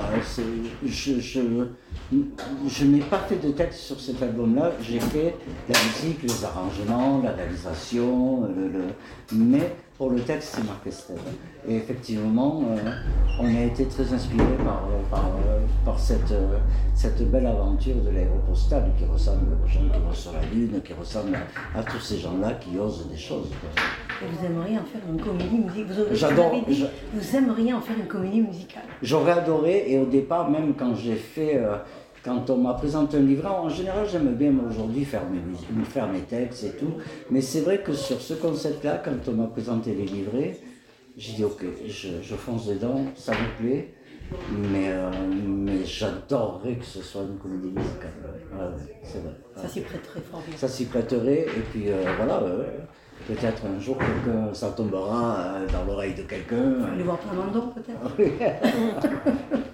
je, 0.85 1.19
je, 1.19 1.39
je 2.67 2.85
n'ai 2.85 2.99
pas 2.99 3.19
fait 3.19 3.35
de 3.35 3.51
texte 3.51 3.79
sur 3.79 3.99
cet 3.99 4.21
album-là, 4.21 4.71
j'ai 4.81 4.99
fait 4.99 5.35
la 5.67 5.75
musique, 5.79 6.23
les 6.23 6.45
arrangements, 6.45 7.21
la 7.23 7.31
réalisation, 7.31 8.47
mais 9.31 9.75
pour 9.97 10.09
le 10.09 10.19
texte, 10.21 10.55
c'est 10.55 10.65
Marc 10.65 10.85
Estelle. 10.87 11.17
Et 11.67 11.75
effectivement, 11.75 12.63
euh, 12.67 12.91
on 13.39 13.55
a 13.55 13.61
été 13.61 13.85
très 13.85 14.11
inspiré 14.13 14.43
par, 14.65 14.83
par, 15.09 15.29
par 15.85 15.99
cette, 15.99 16.33
cette, 16.95 17.29
belle 17.29 17.45
aventure 17.45 17.95
de 17.95 18.09
l'aéropostale 18.09 18.91
qui 18.97 19.05
ressemble 19.05 19.53
aux 19.63 19.67
gens 19.67 19.81
qui 19.81 19.99
vont 19.99 20.13
sur 20.13 20.33
la 20.33 20.41
Lune, 20.53 20.81
qui 20.83 20.93
ressemble 20.93 21.37
à, 21.75 21.83
tous 21.83 21.99
ces 21.99 22.17
gens-là 22.17 22.53
qui 22.53 22.77
osent 22.77 23.07
des 23.09 23.17
choses. 23.17 23.49
Vous 24.21 24.45
aimeriez 24.45 24.77
en 24.77 24.83
faire 24.83 25.01
une 25.09 25.21
comédie 25.21 25.57
musicale? 25.57 26.07
J'adore. 26.11 26.55
Vous 27.13 27.35
aimeriez 27.35 27.73
en 27.73 27.81
faire 27.81 27.97
une 27.97 28.07
comédie 28.07 28.41
musicale? 28.41 28.83
J'aurais 29.01 29.33
adoré, 29.33 29.85
et 29.87 29.99
au 29.99 30.05
départ, 30.05 30.49
même 30.49 30.73
quand 30.75 30.95
j'ai 30.95 31.15
fait. 31.15 31.57
Euh, 31.57 31.77
quand 32.23 32.49
on 32.49 32.57
m'a 32.57 32.73
présenté 32.73 33.17
un 33.17 33.21
livret, 33.21 33.49
en 33.49 33.69
général, 33.69 34.07
j'aime 34.09 34.33
bien 34.35 34.53
aujourd'hui 34.69 35.03
faire 35.03 35.23
mes, 35.29 35.83
faire 35.85 36.07
mes 36.07 36.21
textes 36.21 36.63
et 36.63 36.71
tout. 36.71 36.93
Mais 37.29 37.41
c'est 37.41 37.61
vrai 37.61 37.79
que 37.79 37.93
sur 37.93 38.21
ce 38.21 38.33
concept-là, 38.33 39.01
quand 39.03 39.29
on 39.29 39.33
m'a 39.33 39.47
présenté 39.47 39.93
les 39.93 40.05
livrets, 40.05 40.57
j'ai 41.17 41.33
dit 41.33 41.43
ok, 41.43 41.65
je, 41.85 42.35
fonce 42.35 42.67
dedans, 42.67 43.01
ça 43.15 43.33
me 43.33 43.61
plaît. 43.61 43.93
Mais, 44.71 44.87
euh, 44.87 45.11
mais 45.37 45.85
j'adorerais 45.85 46.75
que 46.75 46.85
ce 46.85 47.01
soit 47.01 47.21
une 47.23 47.37
comédie 47.37 47.67
musicale. 47.67 48.11
vrai. 49.19 49.33
Ça 49.55 49.67
s'y 49.67 49.81
prêterait 49.81 50.21
fort 50.21 50.41
bien. 50.47 50.57
Ça 50.57 50.67
s'y 50.67 50.85
prêterait, 50.85 51.41
et 51.41 51.61
puis 51.71 51.91
euh, 51.91 52.03
voilà, 52.17 52.41
euh, 52.41 52.63
peut-être 53.27 53.63
un 53.65 53.79
jour 53.79 53.97
ça 54.53 54.69
tombera 54.69 55.57
dans 55.71 55.83
l'oreille 55.83 56.15
de 56.15 56.23
quelqu'un. 56.23 56.83
Aller 56.93 57.03
voir 57.03 57.19
Plamondon 57.19 57.73
peut-être 57.75 57.99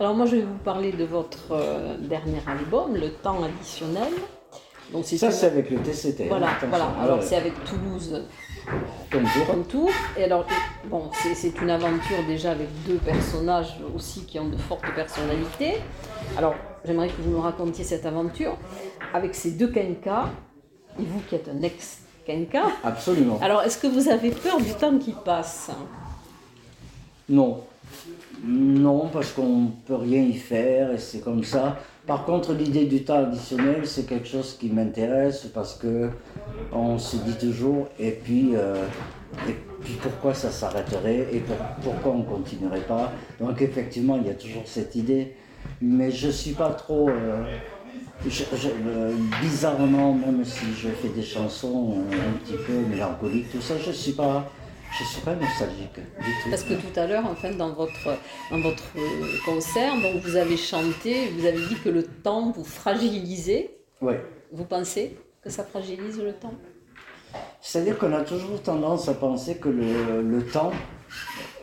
Alors 0.00 0.14
moi 0.14 0.26
je 0.26 0.36
vais 0.36 0.42
vous 0.42 0.58
parler 0.64 0.92
de 0.92 1.04
votre 1.04 1.52
euh, 1.52 1.96
dernier 1.98 2.40
album, 2.46 2.94
Le 2.94 3.10
Temps 3.10 3.42
additionnel. 3.42 4.12
Donc, 4.92 5.04
ça 5.04 5.30
c'est 5.30 5.46
avec 5.46 5.70
le 5.70 5.78
TCT. 5.78 6.24
Hein, 6.24 6.26
voilà, 6.28 6.48
voilà. 6.68 6.88
alors 7.02 7.22
c'est 7.22 7.36
avec 7.36 7.52
Toulouse 7.64 8.24
Contour. 9.46 9.90
Et 10.16 10.24
alors, 10.24 10.46
bon, 10.86 11.10
c'est 11.34 11.60
une 11.60 11.70
aventure 11.70 12.24
déjà 12.26 12.52
avec 12.52 12.68
deux 12.86 12.96
personnages 12.96 13.76
aussi 13.94 14.24
qui 14.24 14.38
ont 14.38 14.48
de 14.48 14.56
fortes 14.56 14.94
personnalités. 14.94 15.74
Alors, 16.36 16.54
j'aimerais 16.84 17.08
que 17.08 17.20
vous 17.20 17.30
nous 17.30 17.40
racontiez 17.40 17.84
cette 17.84 18.06
aventure 18.06 18.56
avec 19.12 19.34
ces 19.34 19.52
deux 19.52 19.68
Kenka, 19.68 20.30
et 20.98 21.04
vous 21.04 21.20
qui 21.28 21.34
êtes 21.34 21.48
un 21.48 21.60
ex-Kenka. 21.62 22.62
Absolument. 22.84 23.38
Alors, 23.42 23.62
est-ce 23.62 23.78
que 23.78 23.86
vous 23.86 24.08
avez 24.08 24.30
peur 24.30 24.58
du 24.58 24.72
temps 24.72 24.96
qui 24.98 25.12
passe? 25.12 25.70
Non. 27.28 27.62
Non, 28.44 29.08
parce 29.12 29.32
qu'on 29.32 29.62
ne 29.62 29.68
peut 29.86 29.96
rien 29.96 30.22
y 30.22 30.34
faire 30.34 30.92
et 30.92 30.98
c'est 30.98 31.20
comme 31.20 31.42
ça. 31.42 31.76
Par 32.06 32.24
contre, 32.24 32.54
l'idée 32.54 32.86
du 32.86 33.04
temps 33.04 33.18
additionnel, 33.18 33.86
c'est 33.86 34.06
quelque 34.06 34.26
chose 34.26 34.56
qui 34.58 34.70
m'intéresse 34.70 35.46
parce 35.52 35.74
que 35.74 36.08
on 36.72 36.98
se 36.98 37.16
dit 37.16 37.34
toujours, 37.34 37.88
et 37.98 38.12
puis, 38.12 38.52
euh, 38.54 38.86
et 39.48 39.56
puis 39.82 39.98
pourquoi 40.00 40.32
ça 40.32 40.50
s'arrêterait 40.50 41.28
et 41.32 41.42
pourquoi 41.82 42.12
on 42.12 42.18
ne 42.18 42.24
continuerait 42.24 42.86
pas? 42.86 43.12
Donc 43.40 43.60
effectivement, 43.60 44.16
il 44.16 44.26
y 44.26 44.30
a 44.30 44.34
toujours 44.34 44.62
cette 44.66 44.94
idée. 44.94 45.34
Mais 45.82 46.10
je 46.10 46.28
ne 46.28 46.32
suis 46.32 46.52
pas 46.52 46.70
trop... 46.70 47.08
Euh, 47.08 47.44
euh, 48.26 49.14
bizarrement, 49.40 50.12
même 50.12 50.44
si 50.44 50.66
je 50.76 50.88
fais 50.88 51.08
des 51.08 51.22
chansons 51.22 51.98
un 52.10 52.38
petit 52.38 52.56
peu 52.66 52.72
mélancoliques, 52.90 53.52
tout 53.52 53.60
ça, 53.60 53.74
je 53.80 53.90
ne 53.90 53.94
suis 53.94 54.12
pas 54.12 54.50
je 54.96 55.02
ne 55.02 55.08
suis 55.08 55.20
pas 55.20 55.34
nostalgique 55.34 55.94
du 55.94 56.32
tout. 56.42 56.50
Parce 56.50 56.62
que 56.62 56.74
tout 56.74 56.98
à 56.98 57.06
l'heure, 57.06 57.26
en 57.26 57.34
fait, 57.34 57.54
dans 57.56 57.72
votre, 57.72 58.18
dans 58.50 58.60
votre 58.60 58.84
concert, 59.44 59.94
donc 60.00 60.22
vous 60.22 60.36
avez 60.36 60.56
chanté, 60.56 61.28
vous 61.36 61.46
avez 61.46 61.66
dit 61.66 61.76
que 61.76 61.88
le 61.88 62.02
temps 62.04 62.50
vous 62.50 62.64
fragilisait. 62.64 63.70
Oui. 64.00 64.14
Vous 64.52 64.64
pensez 64.64 65.16
que 65.42 65.50
ça 65.50 65.64
fragilise 65.64 66.18
le 66.18 66.32
temps? 66.32 66.54
C'est-à-dire 67.60 67.98
qu'on 67.98 68.12
a 68.12 68.22
toujours 68.22 68.62
tendance 68.62 69.08
à 69.08 69.14
penser 69.14 69.56
que 69.56 69.68
le, 69.68 70.22
le 70.22 70.46
temps 70.46 70.72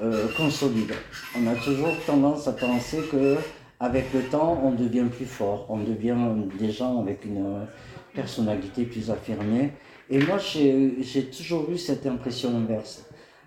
euh, 0.02 0.28
consolide. 0.38 0.94
On 1.36 1.48
a 1.48 1.56
toujours 1.56 1.96
tendance 2.06 2.48
à 2.48 2.54
penser 2.54 3.02
que 3.12 3.38
avec 3.80 4.14
le 4.14 4.22
temps, 4.24 4.62
on 4.64 4.72
devient 4.72 5.06
plus 5.12 5.26
fort, 5.26 5.66
on 5.70 5.78
devient 5.78 6.16
des 6.60 6.72
gens 6.72 7.02
avec 7.02 7.26
une 7.26 7.68
personnalité 8.14 8.86
plus 8.86 9.10
affirmée. 9.12 9.74
Et 10.10 10.20
moi, 10.20 10.38
j'ai 10.38 11.26
toujours 11.36 11.70
eu 11.72 11.78
cette 11.78 12.06
impression 12.06 12.56
inverse 12.56 13.06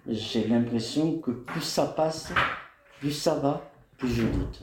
j'ai 0.08 0.46
l'impression 0.46 1.18
que 1.18 1.30
plus 1.30 1.60
ça 1.60 1.86
passe, 1.86 2.32
plus 3.00 3.12
ça 3.12 3.34
va, 3.34 3.70
plus 3.96 4.08
je 4.08 4.22
doute. 4.22 4.62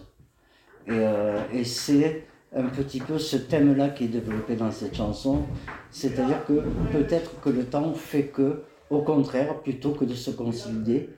Et, 0.88 0.92
euh, 0.92 1.42
et 1.54 1.64
c'est 1.64 2.25
un 2.56 2.64
petit 2.64 3.00
peu 3.00 3.18
ce 3.18 3.38
thème-là 3.38 3.90
qui 3.90 4.06
est 4.06 4.10
développé 4.10 4.56
dans 4.56 4.72
cette 4.72 4.96
chanson, 4.96 5.44
c'est-à-dire 5.92 6.46
que 6.46 6.64
peut-être 6.92 7.40
que 7.42 7.50
le 7.50 7.66
temps 7.66 7.94
fait 7.94 8.28
que, 8.28 8.64
au 8.90 9.02
contraire, 9.02 9.62
plutôt 9.62 9.92
que 9.92 10.06
de 10.06 10.14
se 10.14 10.32
consolider, 10.32 11.10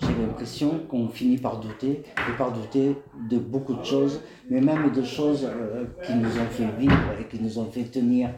j'ai 0.00 0.14
l'impression 0.20 0.80
qu'on 0.88 1.08
finit 1.08 1.38
par 1.38 1.58
douter, 1.58 2.02
et 2.02 2.36
par 2.36 2.52
douter 2.52 2.96
de 3.30 3.38
beaucoup 3.38 3.74
de 3.74 3.84
choses, 3.84 4.20
mais 4.50 4.60
même 4.60 4.92
de 4.92 5.02
choses 5.02 5.44
euh, 5.44 5.84
qui 6.04 6.14
nous 6.14 6.38
ont 6.38 6.50
fait 6.50 6.68
vivre 6.78 7.12
et 7.18 7.24
qui 7.24 7.42
nous 7.42 7.58
ont 7.58 7.70
fait 7.70 7.84
tenir 7.84 8.30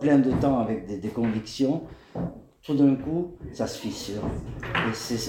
plein 0.00 0.18
de 0.18 0.30
temps 0.40 0.60
avec 0.60 1.00
des 1.00 1.08
convictions, 1.08 1.82
tout 2.64 2.74
d'un 2.74 2.94
coup, 2.94 3.32
ça 3.52 3.66
se 3.66 3.78
fissure. 3.78 4.22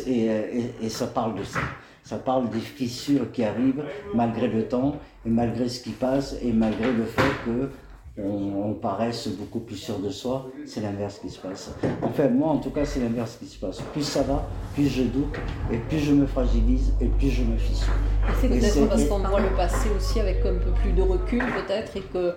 Et, 0.07 0.89
ça 0.89 1.07
parle 1.07 1.35
de 1.37 1.43
ça. 1.43 1.59
Ça 2.03 2.17
parle 2.17 2.49
des 2.49 2.59
fissures 2.59 3.31
qui 3.31 3.43
arrivent 3.43 3.83
malgré 4.13 4.47
le 4.47 4.67
temps 4.67 4.95
et 5.25 5.29
malgré 5.29 5.67
ce 5.67 5.81
qui 5.81 5.89
passe 5.89 6.35
et 6.41 6.53
malgré 6.53 6.91
le 6.91 7.03
fait 7.03 7.21
que 7.45 7.69
on, 8.17 8.73
paraisse 8.75 9.27
beaucoup 9.27 9.59
plus 9.59 9.75
sûr 9.75 9.99
de 9.99 10.09
soi, 10.09 10.49
c'est 10.65 10.79
l'inverse 10.79 11.19
qui 11.19 11.29
se 11.29 11.39
passe. 11.39 11.71
Enfin, 12.01 12.29
moi, 12.29 12.49
en 12.49 12.59
tout 12.59 12.69
cas, 12.69 12.85
c'est 12.85 13.01
l'inverse 13.01 13.37
qui 13.37 13.45
se 13.45 13.59
passe. 13.59 13.81
Plus 13.91 14.03
ça 14.03 14.21
va, 14.21 14.47
plus 14.73 14.87
je 14.87 15.03
doute, 15.03 15.35
et 15.71 15.77
plus 15.77 15.99
je 15.99 16.13
me 16.13 16.25
fragilise, 16.25 16.93
et 17.01 17.07
plus 17.07 17.29
je 17.29 17.43
me 17.43 17.57
fissure. 17.57 17.93
C'est 18.39 18.47
peut-être 18.47 18.87
parce 18.87 19.03
qu'on 19.05 19.19
voit 19.19 19.41
le 19.41 19.53
passé 19.57 19.89
aussi 19.97 20.21
avec 20.21 20.37
un 20.45 20.53
peu 20.53 20.71
plus 20.81 20.93
de 20.93 21.01
recul, 21.01 21.39
peut-être, 21.39 21.97
et 21.97 22.01
que 22.01 22.35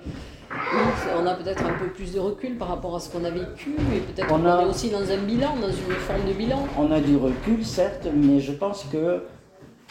on 0.50 1.26
a 1.26 1.34
peut-être 1.34 1.64
un 1.64 1.74
peu 1.78 1.86
plus 1.88 2.12
de 2.12 2.20
recul 2.20 2.56
par 2.56 2.68
rapport 2.68 2.96
à 2.96 3.00
ce 3.00 3.10
qu'on 3.10 3.24
a 3.24 3.30
vécu 3.30 3.70
et 3.94 4.00
peut-être 4.00 4.28
qu'on 4.28 4.46
est 4.46 4.64
aussi 4.64 4.90
dans 4.90 5.10
un 5.10 5.18
bilan, 5.18 5.56
dans 5.56 5.68
une 5.68 5.94
forme 5.94 6.26
de 6.26 6.32
bilan. 6.32 6.66
On 6.78 6.90
a 6.90 7.00
du 7.00 7.16
recul, 7.16 7.64
certes, 7.64 8.08
mais 8.14 8.40
je 8.40 8.52
pense 8.52 8.84
que 8.84 9.22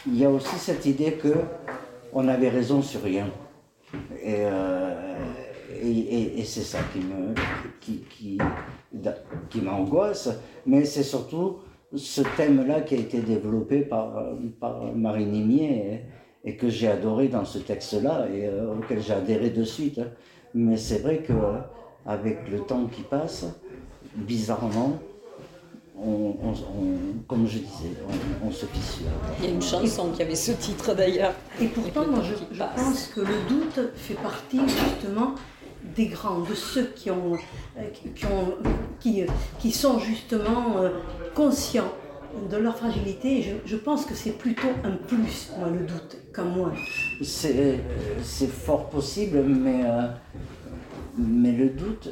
il 0.06 0.18
y 0.18 0.24
a 0.24 0.30
aussi 0.30 0.56
cette 0.56 0.86
idée 0.86 1.12
que 1.12 1.34
on 2.12 2.28
avait 2.28 2.48
raison 2.48 2.82
sur 2.82 3.02
rien. 3.02 3.28
Et, 4.22 4.44
euh, 4.44 5.16
et, 5.82 6.44
c'est 6.44 6.62
ça 6.62 6.78
qui 6.92 7.00
me 7.00 7.34
qui, 7.80 8.04
qui, 8.10 8.38
qui 9.50 9.60
m'angoisse, 9.60 10.28
mais 10.66 10.84
c'est 10.84 11.02
surtout 11.02 11.58
ce 11.94 12.20
thème-là 12.36 12.82
qui 12.82 12.94
a 12.94 12.98
été 12.98 13.20
développé 13.20 13.80
par, 13.80 14.34
par 14.60 14.82
Marie 14.94 15.24
Nimier 15.24 16.02
et 16.44 16.56
que 16.56 16.68
j'ai 16.68 16.88
adoré 16.88 17.28
dans 17.28 17.44
ce 17.44 17.58
texte-là 17.58 18.28
et 18.32 18.46
euh, 18.46 18.74
auquel 18.74 19.00
j'ai 19.00 19.12
adhéré 19.12 19.50
de 19.50 19.64
suite. 19.64 19.98
Hein. 19.98 20.08
Mais 20.54 20.76
c'est 20.76 20.98
vrai 20.98 21.18
que 21.18 21.32
avec 22.06 22.48
le 22.50 22.60
temps 22.60 22.86
qui 22.86 23.02
passe, 23.02 23.46
bizarrement, 24.14 24.98
on, 26.00 26.34
comme 27.26 27.46
je 27.46 27.58
disais, 27.58 27.92
on, 28.44 28.50
se 28.50 28.66
fissure. 28.66 29.06
Il 29.38 29.44
y 29.44 29.48
a 29.48 29.50
une 29.50 29.62
chanson 29.62 30.10
qui 30.12 30.22
avait 30.22 30.34
ce 30.34 30.52
titre 30.52 30.94
d'ailleurs. 30.94 31.34
Et 31.60 31.66
pourtant, 31.66 32.06
moi, 32.06 32.20
je, 32.22 32.58
pense 32.58 33.08
que 33.08 33.20
le 33.20 33.48
doute 33.48 33.80
fait 33.96 34.14
partie 34.14 34.60
justement 34.60 35.34
des 35.96 36.06
grands, 36.06 36.40
de 36.40 36.54
ceux 36.54 36.86
qui, 36.94 37.10
ont, 37.10 37.34
euh, 37.76 37.82
qui, 38.14 38.26
ont, 38.26 38.54
qui, 39.00 39.24
qui 39.58 39.72
sont 39.72 39.98
justement 39.98 40.78
euh, 40.78 40.90
conscients 41.34 41.92
de 42.50 42.56
leur 42.56 42.76
fragilité. 42.76 43.42
Je, 43.42 43.54
je 43.64 43.76
pense 43.76 44.04
que 44.04 44.14
c'est 44.14 44.32
plutôt 44.32 44.68
un 44.84 44.92
plus, 44.92 45.50
moi, 45.58 45.68
le 45.70 45.86
doute, 45.86 46.16
qu'un 46.34 46.44
moins. 46.44 46.72
C'est 47.22 47.80
fort 48.48 48.88
possible, 48.88 49.42
mais, 49.42 49.82
euh, 49.84 50.08
mais 51.16 51.52
le 51.52 51.70
doute, 51.70 52.10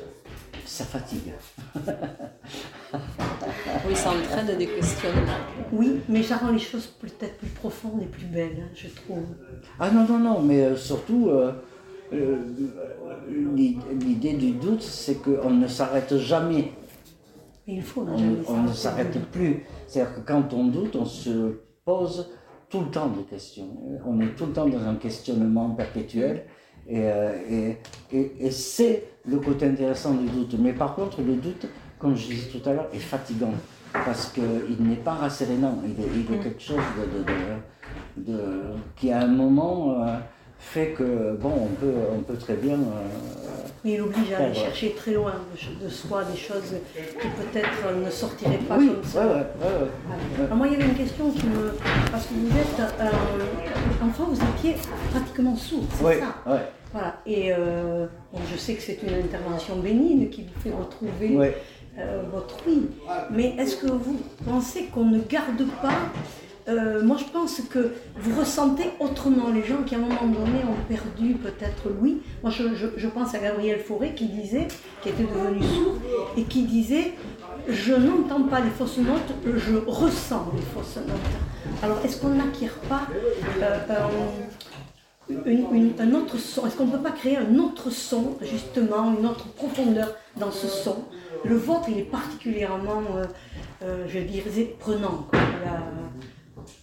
ça 0.65 0.85
fatigue. 0.85 1.33
oui, 1.77 3.95
ça 3.95 4.11
entraîne 4.11 4.59
des 4.59 4.67
questionnements. 4.67 5.21
Oui, 5.73 6.01
mais 6.09 6.23
ça 6.23 6.37
rend 6.37 6.51
les 6.51 6.59
choses 6.59 6.87
peut-être 6.87 7.37
plus 7.39 7.49
profondes 7.49 8.03
et 8.03 8.07
plus 8.07 8.27
belles, 8.27 8.59
hein, 8.61 8.69
je 8.75 8.89
trouve. 8.89 9.25
Ah 9.79 9.91
non, 9.91 10.07
non, 10.07 10.19
non, 10.19 10.43
mais 10.43 10.63
euh, 10.63 10.77
surtout, 10.77 11.31
euh, 11.31 11.53
l'idée 13.31 14.35
du 14.35 14.53
doute, 14.53 14.83
c'est 14.83 15.23
qu'on 15.23 15.51
ne 15.51 15.69
s'arrête 15.69 16.17
jamais. 16.19 16.73
il 17.67 17.83
faut, 17.83 18.07
on, 18.09 18.53
on 18.53 18.63
ne 18.63 18.73
s'arrête 18.73 19.19
plus. 19.31 19.65
C'est-à-dire 19.87 20.15
que 20.17 20.21
quand 20.21 20.53
on 20.53 20.67
doute, 20.67 20.97
on 20.97 21.05
se 21.05 21.61
pose 21.85 22.31
tout 22.69 22.81
le 22.81 22.91
temps 22.91 23.09
des 23.09 23.23
questions. 23.23 23.69
On 24.05 24.21
est 24.21 24.35
tout 24.37 24.47
le 24.47 24.53
temps 24.53 24.67
dans 24.67 24.85
un 24.87 24.97
questionnement 24.97 25.71
perpétuel. 25.71 26.45
Et, 26.89 27.03
euh, 27.03 27.73
et, 28.13 28.33
et, 28.41 28.51
c'est 28.51 29.05
le 29.27 29.39
côté 29.39 29.67
intéressant 29.67 30.15
du 30.15 30.27
doute. 30.27 30.55
Mais 30.59 30.73
par 30.73 30.95
contre, 30.95 31.21
le 31.21 31.35
doute, 31.35 31.67
comme 31.99 32.17
je 32.17 32.27
disais 32.27 32.49
tout 32.49 32.69
à 32.69 32.73
l'heure, 32.73 32.89
est 32.93 32.99
fatigant. 32.99 33.53
Parce 33.93 34.33
qu'il 34.33 34.77
n'est 34.81 34.97
pas 34.97 35.15
rassérénant. 35.15 35.79
Il 35.85 35.93
est, 35.93 36.09
il 36.15 36.35
est 36.35 36.39
mm. 36.39 36.43
quelque 36.43 36.63
chose 36.63 36.77
de, 37.17 38.23
de, 38.23 38.33
de, 38.33 38.43
qui, 38.95 39.11
à 39.11 39.23
un 39.23 39.27
moment, 39.27 40.03
euh, 40.03 40.17
fait 40.59 40.93
que, 40.93 41.37
bon, 41.37 41.53
on 41.63 41.75
peut, 41.81 41.95
on 42.17 42.21
peut 42.21 42.37
très 42.37 42.57
bien. 42.57 42.75
Euh, 42.75 43.56
Mais 43.87 43.93
il 43.93 44.01
oblige 44.01 44.33
à 44.33 44.39
aller 44.39 44.55
chercher 44.55 44.91
très 44.97 45.13
loin 45.13 45.35
de, 45.81 45.89
soi 45.89 46.25
des 46.25 46.37
choses 46.37 46.75
qui 46.99 47.29
peut-être 47.29 47.97
ne 48.05 48.11
sortiraient 48.11 48.59
pas 48.69 48.79
comme 48.79 49.05
ça. 49.05 49.21
Ouais, 49.25 49.33
ouais, 49.33 50.57
moi, 50.57 50.67
il 50.67 50.73
y 50.73 50.77
avait 50.77 50.87
une 50.87 50.97
question 50.97 51.31
qui 51.31 51.47
me. 51.47 51.71
Parce 52.11 52.27
que 52.27 52.35
vous 52.35 52.59
êtes. 52.59 52.81
Euh, 53.01 54.05
enfant, 54.05 54.25
vous 54.25 54.41
étiez 54.57 54.75
pratiquement 55.13 55.55
sourd, 55.55 55.85
c'est 55.93 56.19
ça 56.19 56.35
Voilà. 56.93 57.21
Et 57.27 57.53
euh, 57.53 58.07
je 58.51 58.57
sais 58.57 58.75
que 58.75 58.83
c'est 58.83 58.99
une 59.07 59.15
intervention 59.23 59.77
bénigne 59.77 60.31
qui 60.31 60.43
vous 60.43 60.61
fait 60.61 60.77
retrouver 60.77 61.55
votre 62.33 62.57
oui. 62.67 62.89
Mais 63.31 63.55
est-ce 63.57 63.77
que 63.77 63.87
vous 63.87 64.21
pensez 64.45 64.87
qu'on 64.87 65.05
ne 65.05 65.21
garde 65.21 65.65
pas 65.81 65.95
euh, 66.69 67.03
moi 67.03 67.17
je 67.17 67.25
pense 67.33 67.61
que 67.71 67.93
vous 68.17 68.39
ressentez 68.39 68.91
autrement 68.99 69.51
les 69.51 69.63
gens 69.63 69.85
qui 69.85 69.95
à 69.95 69.99
un 69.99 70.01
moment 70.01 70.27
donné 70.27 70.65
ont 70.65 70.89
perdu 70.89 71.35
peut-être 71.35 71.89
Louis. 71.89 72.23
Moi 72.43 72.51
je, 72.51 73.07
pense 73.07 73.35
à 73.35 73.39
Gabriel 73.39 73.79
Fauré 73.79 74.15
qui 74.15 74.27
disait, 74.27 74.67
qui 75.03 75.11
était 75.11 75.23
devenu 75.23 75.63
sourd, 75.63 75.95
et 76.37 76.43
qui 76.43 76.65
disait 76.65 77.13
je 77.69 77.95
n'entends 77.95 78.45
pas 78.45 78.61
les 78.61 78.71
fausses 78.71 78.99
notes, 78.99 79.33
je 79.45 79.77
ressens 79.87 80.53
les 80.55 80.63
fausses 80.63 80.97
notes. 80.97 81.83
Alors 81.83 81.99
est-ce 82.05 82.21
qu'on 82.21 82.31
n'acquiert 82.31 82.75
pas 82.89 83.03
euh, 83.61 83.79
un 86.01 86.13
autre 86.15 86.37
son? 86.37 86.67
Est-ce 86.67 86.77
qu'on 86.77 86.87
ne 86.87 86.93
peut 86.93 87.03
pas 87.03 87.13
créer 87.13 87.37
un 87.37 87.59
autre 87.59 87.91
son, 87.91 88.37
justement, 88.43 89.15
une 89.19 89.27
autre 89.27 89.47
profondeur 89.49 90.15
dans 90.37 90.51
ce 90.51 90.67
son? 90.67 91.05
Le 91.45 91.57
vôtre, 91.57 91.89
il 91.89 91.99
est 91.99 92.11
particulièrement, 92.11 93.03
euh, 93.83 94.05
je 94.09 94.19
dirais, 94.21 94.75
prenant. 94.79 95.27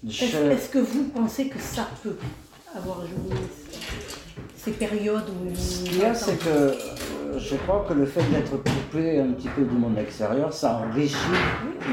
Est-ce 0.08 0.70
que 0.70 0.80
vous 0.80 1.06
pensez 1.06 1.48
que 1.48 1.60
ça 1.60 1.88
peut 2.02 2.18
avoir 2.76 3.02
joué 3.02 3.36
ces 4.58 4.72
périodes 4.72 5.30
où... 5.30 5.56
Ce 5.56 5.84
qu'il 5.84 6.00
y 6.00 6.04
a, 6.04 6.14
c'est 6.14 6.38
que 6.38 6.50
euh, 6.50 6.74
je 7.38 7.56
crois 7.56 7.86
que 7.88 7.94
le 7.94 8.06
fait 8.06 8.24
d'être 8.32 8.52
coupé 8.52 9.20
un 9.20 9.32
petit 9.32 9.50
peu 9.50 9.64
du 9.64 9.76
monde 9.76 9.98
extérieur, 9.98 10.54
ça 10.54 10.78
enrichit 10.78 11.16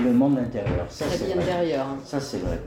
le 0.04 0.12
monde 0.12 0.38
intérieur. 0.38 0.86
Ça, 0.88 1.06
c'est 1.08 1.34
vrai. 1.34 1.74
Hein. 1.74 1.96
Ça, 2.04 2.20
c'est 2.20 2.38
vrai. 2.38 2.60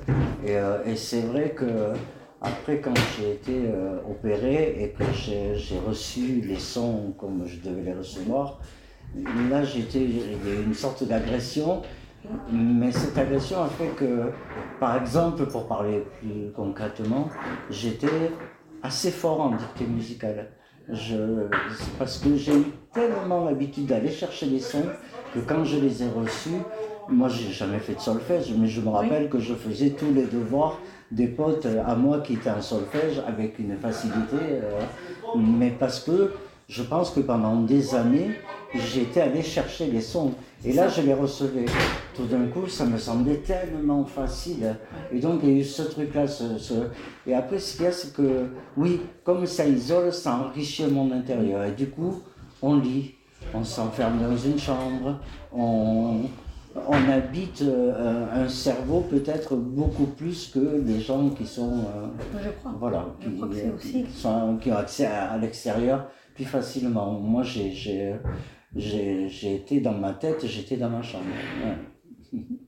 Et, 0.46 0.58
euh, 0.58 0.84
et 0.86 0.96
c'est 0.96 1.22
vrai 1.22 1.52
que 1.52 1.94
après, 2.42 2.80
quand 2.82 2.94
j'ai 3.18 3.32
été 3.32 3.54
euh, 3.66 4.00
opéré 4.10 4.78
et 4.80 4.90
que 4.90 5.06
j'ai 5.14 5.80
reçu 5.88 6.42
les 6.46 6.60
sons 6.60 7.14
comme 7.18 7.46
je 7.48 7.58
devais 7.58 7.84
les 7.84 7.94
recevoir, 7.94 8.60
là, 9.50 9.64
j'étais, 9.64 10.02
il 10.02 10.18
y 10.18 10.52
a 10.52 10.60
eu 10.60 10.64
une 10.66 10.74
sorte 10.74 11.04
d'agression 11.06 11.82
mais 12.52 12.92
cette 12.92 13.18
agression 13.18 13.64
a 13.64 13.68
fait 13.68 13.90
que, 13.98 14.32
par 14.80 14.98
exemple, 14.98 15.46
pour 15.46 15.68
parler 15.68 16.06
plus 16.20 16.52
concrètement, 16.56 17.30
j'étais 17.70 18.32
assez 18.82 19.12
fort 19.12 19.42
en 19.42 19.52
dictée 19.52 19.86
musicale. 19.86 20.50
Je, 20.90 21.48
parce 21.98 22.18
que 22.18 22.36
j'ai 22.36 22.54
eu 22.54 22.66
tellement 22.94 23.46
l'habitude 23.46 23.86
d'aller 23.86 24.12
chercher 24.12 24.48
les 24.48 24.60
sons 24.60 24.86
que 25.34 25.40
quand 25.40 25.64
je 25.64 25.78
les 25.78 26.04
ai 26.04 26.10
reçus, 26.10 26.62
moi 27.08 27.30
j'ai 27.30 27.52
jamais 27.52 27.80
fait 27.80 27.96
de 27.96 28.00
solfège, 28.02 28.54
mais 28.58 28.68
je 28.68 28.82
me 28.82 28.90
rappelle 28.90 29.30
que 29.30 29.40
je 29.40 29.54
faisais 29.54 29.92
tous 29.92 30.14
les 30.14 30.26
devoirs 30.26 30.80
des 31.12 31.28
potes 31.28 31.68
à 31.86 31.96
moi 31.96 32.20
qui 32.20 32.34
étaient 32.34 32.50
en 32.50 32.62
solfège 32.62 33.22
avec 33.26 33.60
une 33.60 33.78
facilité, 33.78 34.36
euh, 34.42 34.82
mais 35.38 35.72
parce 35.72 36.02
que 36.02 36.34
je 36.68 36.84
pense 36.84 37.12
que 37.12 37.20
pendant 37.22 37.62
des 37.62 37.96
années, 37.96 38.32
j'étais 38.76 39.22
allé 39.22 39.42
chercher 39.42 39.88
les 39.88 40.02
sons. 40.02 40.34
Et 40.66 40.74
là, 40.74 40.88
je 40.88 41.02
les 41.02 41.14
recevais. 41.14 41.66
Tout 42.16 42.26
d'un 42.26 42.48
coup, 42.48 42.68
ça 42.68 42.86
me 42.86 42.98
semblait 42.98 43.38
tellement 43.38 44.06
facile. 44.06 44.76
Et 45.12 45.20
donc, 45.20 45.42
il 45.44 45.50
y 45.50 45.54
a 45.54 45.60
eu 45.60 45.64
ce 45.64 45.84
truc-là. 45.84 46.28
Ce, 46.28 46.74
Et 47.28 47.34
après, 47.34 47.60
ce 47.60 47.76
qu'il 47.76 47.86
y 47.86 47.88
a, 47.88 47.92
c'est 47.92 48.14
que, 48.14 48.48
oui, 48.78 49.02
comme 49.24 49.46
ça 49.46 49.66
isole, 49.66 50.14
ça 50.14 50.38
enrichit 50.38 50.86
mon 50.86 51.12
intérieur. 51.12 51.66
Et 51.66 51.72
du 51.72 51.90
coup, 51.90 52.22
on 52.62 52.78
lit, 52.78 53.16
on 53.54 53.64
s'enferme 53.64 54.20
dans 54.20 54.38
une 54.38 54.58
chambre, 54.58 55.20
on, 55.52 56.22
on 56.76 57.10
habite 57.10 57.62
euh, 57.62 58.26
un 58.46 58.48
cerveau 58.48 59.02
peut-être 59.02 59.56
beaucoup 59.56 60.06
plus 60.06 60.48
que 60.48 60.82
les 60.86 61.00
gens 61.00 61.30
qui 61.30 61.46
sont. 61.46 61.72
Euh, 61.72 62.08
je 62.44 62.50
crois. 62.50 62.74
Voilà, 62.80 63.06
qui, 63.80 64.06
sont, 64.12 64.58
qui 64.58 64.72
ont 64.72 64.78
accès 64.78 65.06
à, 65.06 65.38
l'extérieur 65.38 66.08
plus 66.34 66.46
facilement. 66.46 67.12
Moi, 67.12 67.44
j'ai 67.44 68.16
j'ai 68.76 69.56
été 69.56 69.80
dans 69.80 69.94
ma 69.94 70.14
tête, 70.14 70.46
j'étais 70.46 70.78
dans 70.78 70.90
ma 70.90 71.02
chambre. 71.02 71.26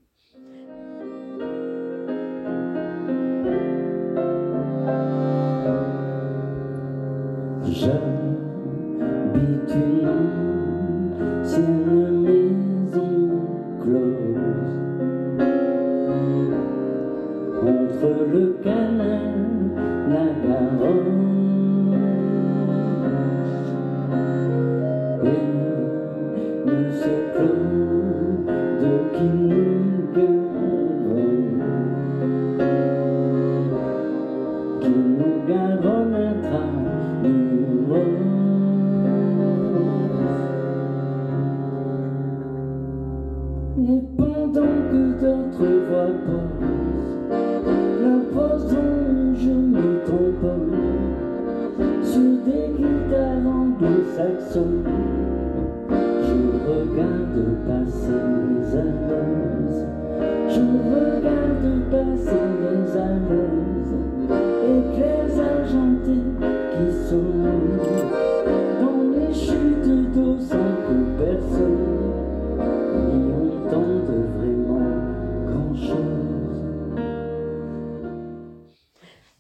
et 62.96 64.82
des 64.96 65.40
argentées 65.40 66.26
qui 66.72 66.86
sont 67.10 67.34
dans 68.82 69.02
les 69.14 69.34
chutes 69.34 70.14
d'eau 70.14 70.38
sans 70.40 70.70
que 70.86 70.96
personne 71.20 71.96
n'y 73.04 73.34
entende 73.34 74.12
vraiment 74.38 74.88
grand-chose. 75.46 76.64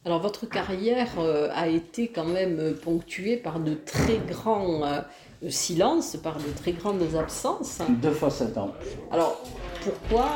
Alors 0.03 0.19
votre 0.21 0.45
carrière 0.47 1.11
euh, 1.19 1.49
a 1.53 1.67
été 1.69 2.09
quand 2.09 2.25
même 2.25 2.59
euh, 2.59 2.73
ponctuée 2.73 3.37
par 3.37 3.61
de 3.61 3.73
très 3.73 4.17
grands 4.17 4.83
euh, 4.83 5.01
silences, 5.49 6.17
par 6.17 6.37
de 6.37 6.49
très 6.57 6.73
grandes 6.73 7.15
absences. 7.15 7.79
Deux 8.01 8.11
fois 8.11 8.29
sept 8.29 8.57
ans. 8.57 8.73
Alors 9.11 9.41
pourquoi 9.85 10.27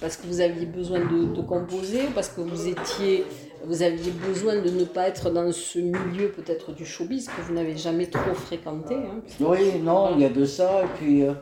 Parce 0.00 0.16
que 0.16 0.26
vous 0.26 0.40
aviez 0.40 0.66
besoin 0.66 1.00
de, 1.00 1.34
de 1.34 1.42
composer, 1.42 2.04
parce 2.14 2.28
que 2.28 2.40
vous 2.40 2.68
étiez 2.68 3.24
vous 3.64 3.82
aviez 3.82 4.10
besoin 4.10 4.56
de 4.56 4.70
ne 4.70 4.84
pas 4.84 5.08
être 5.08 5.30
dans 5.30 5.52
ce 5.52 5.78
milieu 5.78 6.30
peut-être 6.30 6.72
du 6.72 6.86
showbiz 6.86 7.26
que 7.26 7.42
vous 7.42 7.52
n'avez 7.52 7.76
jamais 7.76 8.06
trop 8.06 8.34
fréquenté. 8.34 8.94
Hein, 8.94 9.20
oui, 9.40 9.78
non, 9.82 10.14
il 10.14 10.22
y 10.22 10.24
a 10.24 10.30
de 10.30 10.44
ça. 10.44 10.82
Et 10.84 10.88
puis, 10.98 11.22
euh, 11.22 11.32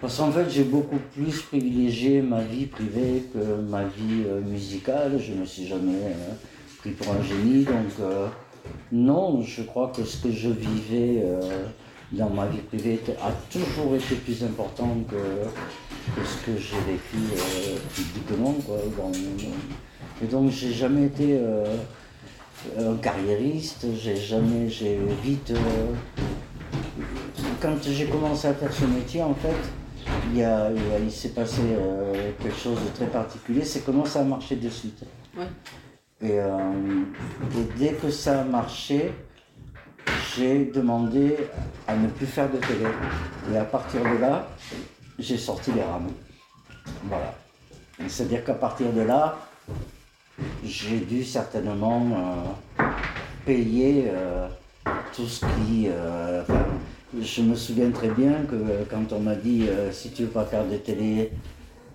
parce 0.00 0.16
qu'en 0.18 0.30
fait, 0.30 0.48
j'ai 0.48 0.62
beaucoup 0.62 1.00
plus 1.12 1.42
privilégié 1.42 2.22
ma 2.22 2.40
vie 2.40 2.66
privée 2.66 3.24
que 3.32 3.38
ma 3.38 3.84
vie 3.84 4.24
euh, 4.26 4.40
musicale. 4.40 5.18
Je 5.18 5.32
ne 5.32 5.40
me 5.40 5.44
suis 5.44 5.66
jamais 5.66 5.94
euh, 6.04 6.34
pris 6.78 6.90
pour 6.90 7.12
un 7.12 7.22
génie. 7.22 7.64
Donc, 7.64 8.08
non, 8.92 9.42
je 9.42 9.62
crois 9.62 9.92
que 9.94 10.04
ce 10.04 10.22
que 10.22 10.30
je 10.30 10.48
vivais 10.48 11.24
dans 12.12 12.30
ma 12.30 12.46
vie 12.46 12.58
privée 12.58 13.00
a 13.22 13.32
toujours 13.50 13.94
été 13.94 14.14
plus 14.16 14.42
important 14.44 14.96
que, 15.08 16.22
ce 16.24 16.46
que 16.46 16.58
j'ai 16.58 16.76
vécu 16.90 17.16
publiquement. 17.94 18.54
Quoi, 18.66 18.78
dans, 18.96 19.12
et 20.22 20.26
donc 20.26 20.50
j'ai 20.50 20.72
jamais 20.72 21.04
été 21.06 21.38
euh, 21.38 21.76
un 22.78 22.96
carriériste, 22.96 23.86
j'ai 23.96 24.16
jamais, 24.16 24.68
j'ai 24.68 24.98
vite. 25.22 25.50
Euh, 25.50 25.94
quand 27.60 27.76
j'ai 27.82 28.06
commencé 28.06 28.48
à 28.48 28.54
faire 28.54 28.72
ce 28.72 28.84
métier, 28.84 29.22
en 29.22 29.34
fait, 29.34 29.54
il, 30.30 30.38
y 30.38 30.44
a, 30.44 30.70
il, 31.02 31.10
s'est 31.10 31.30
passé 31.30 31.62
euh, 31.62 32.30
quelque 32.40 32.58
chose 32.58 32.78
de 32.78 32.94
très 32.94 33.06
particulier, 33.06 33.64
c'est 33.64 33.84
comment 33.84 34.04
ça 34.04 34.20
a 34.20 34.24
marché 34.24 34.56
de 34.56 34.68
suite. 34.68 35.02
Et, 36.22 36.38
dès 37.78 37.92
que 37.92 38.10
ça 38.10 38.42
a 38.42 38.44
marché, 38.44 39.12
j'ai 40.36 40.66
demandé 40.66 41.36
à 41.86 41.96
ne 41.96 42.08
plus 42.08 42.26
faire 42.26 42.50
de 42.50 42.58
télé. 42.58 42.86
Et 43.52 43.56
à 43.56 43.64
partir 43.64 44.02
de 44.02 44.20
là, 44.20 44.48
j'ai 45.18 45.38
sorti 45.38 45.72
les 45.72 45.82
rames. 45.82 46.10
Voilà. 47.04 47.34
C'est-à-dire 48.08 48.44
qu'à 48.44 48.54
partir 48.54 48.92
de 48.92 49.02
là, 49.02 49.38
j'ai 50.64 50.98
dû 50.98 51.24
certainement 51.24 52.06
euh, 52.80 52.84
payer 53.46 54.06
euh, 54.08 54.48
tout 55.14 55.26
ce 55.26 55.40
qui. 55.40 55.88
Euh, 55.88 56.42
je 57.20 57.42
me 57.42 57.54
souviens 57.54 57.90
très 57.90 58.08
bien 58.08 58.42
que 58.50 58.84
quand 58.90 59.12
on 59.12 59.20
m'a 59.20 59.36
dit 59.36 59.68
si 59.92 60.10
tu 60.10 60.24
veux 60.24 60.30
pas 60.30 60.44
faire 60.44 60.66
de 60.66 60.76
télé, 60.76 61.30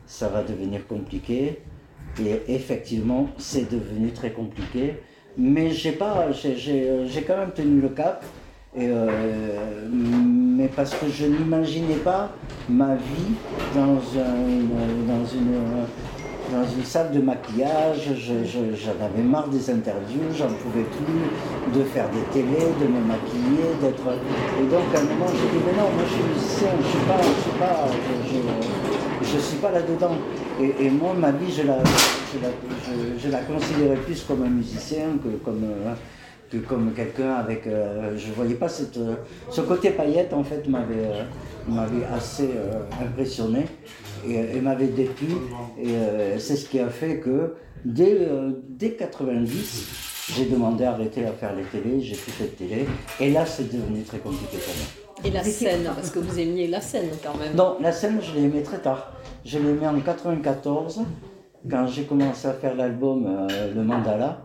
ça 0.07 0.29
va 0.29 0.43
devenir 0.43 0.87
compliqué. 0.87 1.59
Et 2.19 2.41
effectivement, 2.47 3.29
c'est 3.37 3.69
devenu 3.69 4.13
très 4.13 4.31
compliqué. 4.31 4.95
Mais 5.37 5.71
j'ai 5.71 5.91
pas, 5.93 6.27
j'ai 6.31 7.21
quand 7.25 7.37
même 7.37 7.51
tenu 7.51 7.81
le 7.81 7.89
cap. 7.89 8.23
Et, 8.77 8.87
mais 9.89 10.67
parce 10.75 10.93
que 10.93 11.07
je 11.09 11.25
n'imaginais 11.25 11.95
pas 11.95 12.29
ma 12.67 12.95
vie 12.95 13.33
dans 13.73 13.99
une 13.99 15.49
dans 16.51 16.65
une 16.65 16.83
salle 16.83 17.11
de 17.11 17.19
maquillage, 17.19 18.09
j'en 18.17 19.05
avais 19.05 19.21
marre 19.21 19.47
des 19.49 19.69
interviews, 19.69 20.29
j'en 20.35 20.47
pouvais 20.47 20.83
plus 20.83 21.79
de 21.79 21.83
faire 21.85 22.09
des 22.09 22.21
télés, 22.33 22.73
de 22.81 22.87
me 22.87 23.01
maquiller, 23.01 23.69
d'être. 23.81 24.07
Et 24.59 24.65
donc 24.65 24.83
à 24.95 24.99
un 24.99 25.03
moment 25.03 25.27
j'ai 25.27 25.57
dit 25.57 25.63
mais 25.65 25.73
non, 25.73 25.89
moi 25.93 26.03
je 26.07 26.13
suis 26.13 26.23
musicien, 26.23 26.69
je 26.81 26.87
suis 26.87 27.05
pas, 27.07 27.21
je 27.21 27.41
suis 27.41 27.59
pas, 27.59 27.87
je, 29.21 29.37
suis 29.37 29.57
pas 29.57 29.71
là-dedans. 29.71 30.15
Et, 30.61 30.89
moi 30.89 31.13
ma 31.17 31.31
vie 31.31 31.51
je 31.51 31.63
la, 31.63 31.77
je 33.17 33.29
la, 33.29 33.39
considérais 33.39 33.97
plus 33.97 34.23
comme 34.23 34.43
un 34.43 34.49
musicien 34.49 35.05
que 35.23 35.29
comme. 35.43 35.63
que 36.51 36.57
comme 36.57 36.93
quelqu'un 36.93 37.35
avec. 37.35 37.67
Euh, 37.67 38.17
je 38.17 38.31
voyais 38.33 38.55
pas 38.55 38.69
cette, 38.69 38.99
ce 39.49 39.61
côté 39.61 39.91
paillette 39.91 40.33
en 40.33 40.43
fait 40.43 40.67
m'avait 40.67 41.13
euh, 41.13 42.15
assez 42.15 42.49
euh, 42.55 42.81
impressionné 43.05 43.65
et, 44.27 44.59
m'avait 44.61 44.87
déplu. 44.87 45.27
Et 45.81 45.95
euh, 45.95 46.39
c'est 46.39 46.55
ce 46.55 46.67
qui 46.67 46.79
a 46.79 46.89
fait 46.89 47.19
que 47.19 47.55
dès, 47.85 48.17
euh, 48.19 48.51
dès 48.67 48.93
90, 48.93 50.31
j'ai 50.35 50.45
demandé 50.45 50.85
à 50.85 50.91
arrêter 50.91 51.25
à 51.25 51.31
faire 51.31 51.55
les 51.55 51.63
télés, 51.63 52.01
j'ai 52.01 52.15
plus 52.15 52.31
fait 52.31 52.45
de 52.45 52.67
télé. 52.67 52.85
Et 53.19 53.31
là, 53.31 53.45
c'est 53.45 53.71
devenu 53.71 54.03
très 54.03 54.19
compliqué 54.19 54.57
pour 54.57 54.75
moi. 54.75 55.25
Et 55.25 55.31
la 55.31 55.43
scène, 55.43 55.83
parce 55.83 56.11
que 56.11 56.19
vous 56.19 56.39
aimiez 56.39 56.67
la 56.67 56.81
scène 56.81 57.09
quand 57.23 57.37
même. 57.37 57.55
Non, 57.55 57.77
la 57.81 57.91
scène, 57.91 58.19
je 58.21 58.33
l'ai 58.35 58.45
aimée 58.45 58.63
très 58.63 58.79
tard. 58.79 59.13
Je 59.43 59.59
l'ai 59.59 59.69
aimée 59.69 59.87
en 59.87 59.99
94, 59.99 61.01
quand 61.69 61.87
j'ai 61.87 62.03
commencé 62.03 62.47
à 62.47 62.53
faire 62.53 62.75
l'album 62.75 63.47
Le 63.75 63.83
Mandala. 63.83 64.43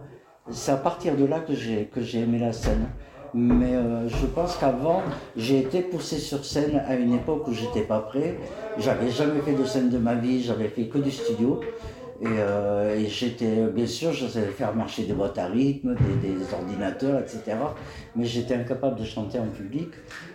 C'est 0.51 0.73
à 0.73 0.77
partir 0.77 1.17
de 1.17 1.25
là 1.25 1.41
que 1.41 1.55
j'ai, 1.55 1.87
que 1.87 2.03
j'ai 2.03 2.21
aimé 2.21 2.39
la 2.39 2.53
scène 2.53 2.87
mais 3.35 3.75
euh, 3.75 4.09
je 4.09 4.27
pense 4.27 4.57
qu'avant, 4.57 5.03
j'ai 5.37 5.59
été 5.59 5.81
poussé 5.81 6.18
sur 6.18 6.44
scène 6.44 6.81
à 6.87 6.94
une 6.94 7.14
époque 7.14 7.49
où 7.49 7.53
j'étais 7.53 7.83
pas 7.83 7.99
prêt. 7.99 8.38
J'avais 8.79 9.11
jamais 9.11 9.40
fait 9.40 9.55
de 9.55 9.64
scène 9.64 9.90
de 9.90 9.99
ma 9.99 10.14
vie, 10.14 10.42
j'avais 10.42 10.68
fait 10.68 10.85
que 10.85 10.99
du 10.99 11.11
studio. 11.11 11.61
Et, 12.23 12.27
euh, 12.29 13.05
j'étais, 13.09 13.66
bien 13.75 13.88
sûr, 13.88 14.12
je 14.12 14.29
savais 14.29 14.53
faire 14.53 14.73
marcher 14.75 15.03
des 15.03 15.14
boîtes 15.14 15.37
à 15.37 15.47
rythme, 15.47 15.97
des, 16.23 16.55
ordinateurs, 16.55 17.20
etc. 17.20 17.57
Mais 18.14 18.25
j'étais 18.25 18.55
incapable 18.55 19.01
de 19.01 19.05
chanter 19.05 19.40
en 19.40 19.49
public. 19.49 19.88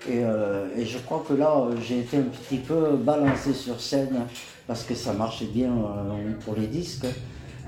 Et, 0.09 0.21
euh, 0.25 0.67
et 0.77 0.85
je 0.85 0.97
crois 0.97 1.23
que 1.25 1.33
là, 1.33 1.69
j'ai 1.81 1.99
été 1.99 2.17
un 2.17 2.23
petit 2.23 2.57
peu 2.57 2.97
balancé 2.97 3.53
sur 3.53 3.79
scène 3.79 4.25
parce 4.67 4.83
que 4.83 4.93
ça 4.93 5.13
marchait 5.13 5.45
bien 5.45 5.71
pour 6.43 6.55
les 6.55 6.67
disques. 6.67 7.07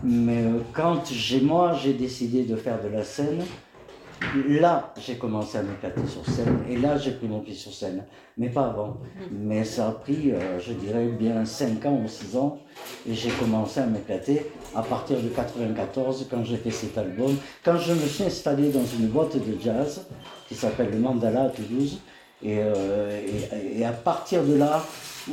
Mais 0.04 0.44
quand 0.74 1.06
j'ai, 1.10 1.40
moi, 1.40 1.74
j'ai 1.82 1.94
décidé 1.94 2.44
de 2.44 2.58
faire 2.58 2.82
de 2.84 2.90
la 2.90 3.04
scène, 3.04 3.40
Là, 4.48 4.94
j'ai 4.98 5.16
commencé 5.16 5.58
à 5.58 5.64
m'éclater 5.64 6.06
sur 6.08 6.26
scène 6.26 6.60
et 6.70 6.78
là, 6.78 6.98
j'ai 6.98 7.12
pris 7.12 7.28
mon 7.28 7.40
pied 7.40 7.56
sur 7.56 7.74
scène, 7.74 8.06
mais 8.38 8.50
pas 8.50 8.68
avant. 8.68 8.98
Mais 9.32 9.64
ça 9.64 9.90
a 9.90 9.92
pris, 9.92 10.32
euh, 10.32 10.60
je 10.60 10.74
dirais, 10.74 11.08
bien 11.08 11.44
5 11.44 11.86
ans 11.86 12.02
ou 12.04 12.08
6 12.08 12.38
ans 12.38 12.60
et 13.10 13.14
j'ai 13.14 13.32
commencé 13.32 13.80
à 13.80 13.86
m'éclater 13.86 14.46
à 14.76 14.84
partir 14.84 15.18
de 15.20 15.28
94 15.28 16.28
quand 16.30 16.44
j'ai 16.44 16.58
fait 16.58 16.72
cet 16.72 16.98
album. 16.98 17.36
Quand 17.64 17.78
je 17.78 17.94
me 17.94 18.06
suis 18.08 18.24
installé 18.24 18.70
dans 18.70 18.86
une 18.86 19.08
boîte 19.08 19.36
de 19.36 19.60
jazz 19.60 20.08
qui 20.48 20.56
s'appelle 20.56 20.92
le 20.92 21.00
Mandala 21.00 21.44
à 21.46 21.50
Toulouse 21.50 22.00
euh, 22.46 23.22
et 23.76 23.84
à 23.84 23.92
partir 23.92 24.44
de 24.44 24.56
là 24.56 24.84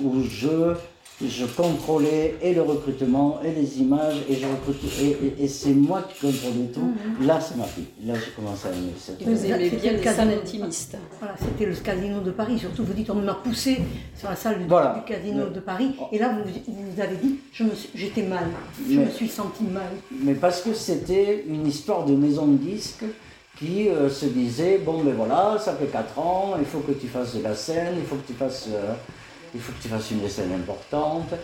où 0.03 0.22
je 0.22 0.74
je 1.26 1.46
contrôlais 1.46 2.37
et 2.40 2.54
le 2.54 2.62
recrutement 2.62 3.40
et 3.44 3.50
les 3.50 3.81
images 3.81 4.16
et, 4.28 4.35
et, 4.35 5.44
et, 5.44 5.48
c'est 5.48 5.72
moi 5.72 6.02
qui 6.02 6.20
contrôlais 6.26 6.68
tout. 6.72 6.81
Mhm. 6.81 7.26
Là, 7.26 7.40
ça 7.40 7.57
m'a 7.57 7.64
pris. 7.64 7.87
Là, 8.04 8.14
j'ai 8.14 8.31
commencé 8.37 8.68
à 8.68 8.70
aimer 8.70 8.92
ça. 8.96 9.12
Vous 9.20 9.44
aimez 9.44 9.70
bien 9.70 9.92
les 9.92 10.02
salles 10.02 10.31
intimistes. 10.31 10.96
Voilà, 11.18 11.35
c'était 11.37 11.66
le 11.66 11.74
casino 11.74 12.20
de 12.20 12.31
Paris. 12.31 12.59
Surtout, 12.59 12.85
vous 12.85 12.92
dites, 12.92 13.11
on 13.11 13.16
m'a 13.16 13.35
poussé 13.35 13.78
sur 14.16 14.31
la 14.31 14.37
salle 14.37 14.61
du, 14.61 14.66
casino 15.07 15.48
de 15.48 15.61
Paris. 15.61 15.90
Et 16.12 16.18
là, 16.18 16.33
vous, 16.33 16.48
vous 16.48 17.00
avez 17.00 17.16
dit, 17.16 17.40
j'étais 17.94 18.22
mal. 18.22 18.46
Je 18.88 19.00
me 19.00 19.11
suis 19.11 19.28
senti 19.28 19.64
mal. 19.64 19.90
Mais 20.22 20.35
parce 20.35 20.62
que 20.62 20.72
c'était 20.72 21.44
une 21.48 21.66
histoire 21.66 22.04
de 22.04 22.14
maison 22.14 22.46
de 22.46 22.59
disques 22.59 23.04
qui 23.59 23.88
euh, 23.88 24.09
se 24.09 24.26
disait, 24.26 24.78
bon 24.78 25.02
ben 25.02 25.14
voilà, 25.14 25.57
ça 25.59 25.74
fait 25.74 25.87
4 25.87 26.16
ans, 26.20 26.54
il 26.61 26.64
faut 26.64 26.78
que 26.78 26.92
tu 26.92 27.09
fasses 27.09 27.35
de 27.35 27.42
la 27.42 27.57
scène, 27.57 27.94
il 27.98 28.04
faut 28.04 28.14
que 28.14 28.26
tu 28.28 28.35
fasses... 28.35 28.68
Euh, 28.72 28.94
il 29.54 29.61
faut 29.61 29.72
que 29.72 29.82
tu 29.82 29.88
fasses 29.88 30.11
une 30.11 30.28
scène 30.28 30.52
importante. 30.52 31.34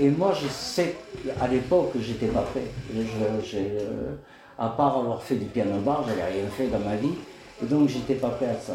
Et 0.00 0.08
moi, 0.08 0.32
je 0.40 0.48
sais 0.48 0.96
qu'à 1.24 1.46
l'époque, 1.48 1.92
j'étais 2.00 2.26
pas 2.26 2.42
prêt. 2.42 2.62
Euh, 2.94 4.14
à 4.58 4.68
part 4.70 4.98
avoir 4.98 5.22
fait 5.22 5.36
du 5.36 5.46
piano 5.46 5.78
bar, 5.80 6.04
j'avais 6.08 6.24
rien 6.24 6.48
fait 6.50 6.68
dans 6.68 6.78
ma 6.78 6.96
vie. 6.96 7.14
Et 7.62 7.66
donc, 7.66 7.88
j'étais 7.88 8.14
pas 8.14 8.30
prêt 8.30 8.46
à 8.46 8.54
ça. 8.54 8.74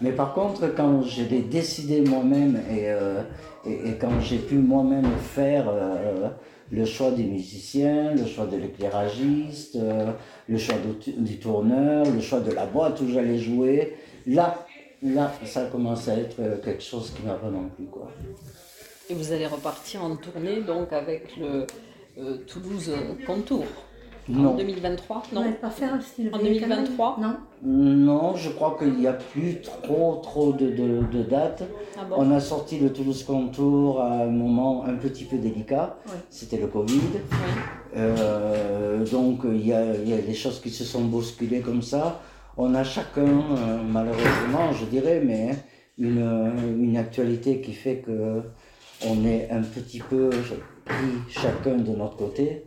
Mais 0.00 0.12
par 0.12 0.34
contre, 0.34 0.74
quand 0.74 1.02
j'ai 1.02 1.24
décidé 1.24 2.02
moi-même 2.02 2.60
euh, 2.70 3.22
et, 3.66 3.92
quand 4.00 4.20
j'ai 4.20 4.38
pu 4.38 4.56
moi-même 4.56 5.08
faire 5.34 5.68
euh, 5.68 6.28
le 6.70 6.84
choix 6.84 7.10
des 7.10 7.24
musiciens, 7.24 8.14
le 8.14 8.26
choix 8.26 8.46
de 8.46 8.56
l'éclairagiste, 8.56 9.76
le 10.48 10.58
choix 10.58 10.76
du, 11.16 11.38
tourneur, 11.38 12.06
le 12.06 12.20
choix 12.20 12.40
de 12.40 12.52
la 12.52 12.66
boîte 12.66 13.00
où 13.00 13.08
j'allais 13.08 13.38
jouer, 13.38 13.96
là, 14.26 14.66
là, 15.02 15.32
ça 15.44 15.66
commence 15.66 16.08
à 16.08 16.16
être 16.16 16.36
euh, 16.40 16.56
quelque 16.62 16.82
chose 16.82 17.10
qui 17.10 17.22
m'a 17.22 17.34
vraiment 17.34 17.64
plu. 17.76 17.86
Quoi. 17.86 18.08
Et 19.08 19.14
vous 19.14 19.32
allez 19.32 19.46
repartir 19.46 20.04
en 20.04 20.16
tournée 20.16 20.60
donc 20.62 20.92
avec 20.92 21.36
le 21.36 21.66
euh, 22.18 22.36
Toulouse 22.46 22.92
Contour 23.26 23.64
en 24.28 24.54
2023 24.54 25.22
Non. 25.32 25.52
pas 25.60 25.70
faire 25.70 25.94
un 25.94 26.00
style 26.00 26.30
En 26.32 26.38
2023 26.38 27.18
Non. 27.20 27.36
Non, 27.62 28.36
je 28.36 28.50
crois 28.50 28.76
qu'il 28.78 28.94
n'y 28.94 29.06
a 29.06 29.12
plus 29.12 29.60
trop 29.60 30.20
trop 30.22 30.52
de, 30.52 30.68
de, 30.70 31.22
dates. 31.22 31.64
Ah 31.98 32.02
On 32.16 32.30
a 32.30 32.40
sorti 32.40 32.78
le 32.78 32.92
Toulouse 32.92 33.24
Contour 33.24 34.00
à 34.00 34.22
un 34.22 34.30
moment 34.30 34.84
un 34.84 34.94
petit 34.94 35.24
peu 35.24 35.36
délicat. 35.36 35.96
C'était 36.28 36.58
le 36.58 36.68
Covid. 36.68 37.00
Euh, 37.96 39.04
donc 39.06 39.40
il 39.44 39.66
y 39.66 39.72
a, 39.72 39.94
y 39.96 40.12
a 40.12 40.18
des 40.18 40.34
choses 40.34 40.60
qui 40.60 40.70
se 40.70 40.84
sont 40.84 41.02
bousculées 41.02 41.60
comme 41.60 41.82
ça 41.82 42.20
on 42.60 42.74
a 42.74 42.84
chacun, 42.84 43.22
euh, 43.22 43.78
malheureusement, 43.88 44.72
je 44.72 44.84
dirais, 44.86 45.22
mais 45.24 45.50
une, 45.98 46.52
une 46.80 46.96
actualité 46.96 47.60
qui 47.60 47.72
fait 47.72 47.98
que 47.98 48.42
on 49.06 49.24
est 49.24 49.50
un 49.50 49.62
petit 49.62 50.00
peu 50.00 50.30
pris 50.84 51.14
chacun 51.28 51.76
de 51.76 51.96
notre 51.96 52.16
côté. 52.16 52.64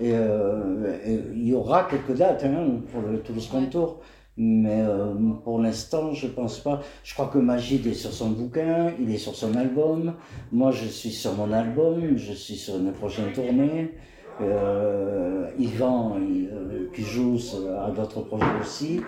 Et, 0.00 0.12
il 0.12 1.48
y 1.48 1.54
aura 1.54 1.84
quelques 1.84 2.16
dates 2.16 2.44
hein, 2.44 2.80
pour 2.90 3.02
le 3.02 3.20
Toulouse 3.20 3.48
Contour. 3.48 4.00
Mais 4.36 4.80
euh, 4.80 5.14
pour 5.44 5.60
l'instant, 5.60 6.12
je 6.12 6.26
pense 6.26 6.58
pas. 6.58 6.80
Je 7.04 7.14
crois 7.14 7.28
que 7.28 7.38
Magid 7.38 7.86
est 7.86 7.94
sur 7.94 8.12
son 8.12 8.30
bouquin, 8.30 8.92
il 8.98 9.12
est 9.14 9.18
sur 9.18 9.34
son 9.34 9.54
album. 9.54 10.14
Moi, 10.50 10.72
je 10.72 10.86
suis 10.86 11.10
sur 11.10 11.34
mon 11.34 11.52
album, 11.52 12.16
je 12.16 12.32
suis 12.32 12.56
sur 12.56 12.76
une 12.76 12.92
prochaine 12.92 13.32
tournée. 13.32 13.92
Euh, 14.40 15.48
Yvan, 15.58 16.18
euh, 16.18 16.90
qui 16.92 17.02
joue, 17.02 17.38
a 17.80 17.90
d'autres 17.92 18.22
projets 18.22 18.60
aussi. 18.60 19.00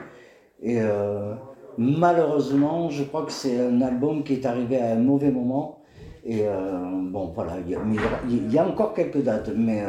Et 0.62 0.80
euh, 0.80 1.34
malheureusement, 1.78 2.88
je 2.90 3.04
crois 3.04 3.24
que 3.24 3.32
c'est 3.32 3.60
un 3.60 3.80
album 3.82 4.24
qui 4.24 4.34
est 4.34 4.46
arrivé 4.46 4.80
à 4.80 4.92
un 4.92 4.96
mauvais 4.96 5.30
moment. 5.30 5.80
Et 6.28 6.44
bon, 7.12 7.30
voilà, 7.32 7.52
il 7.64 7.70
y, 7.70 7.76
a, 7.76 7.80
il 8.28 8.52
y, 8.52 8.58
a 8.58 8.66
encore 8.66 8.92
quelques 8.94 9.22
dates, 9.22 9.52
mais 9.54 9.84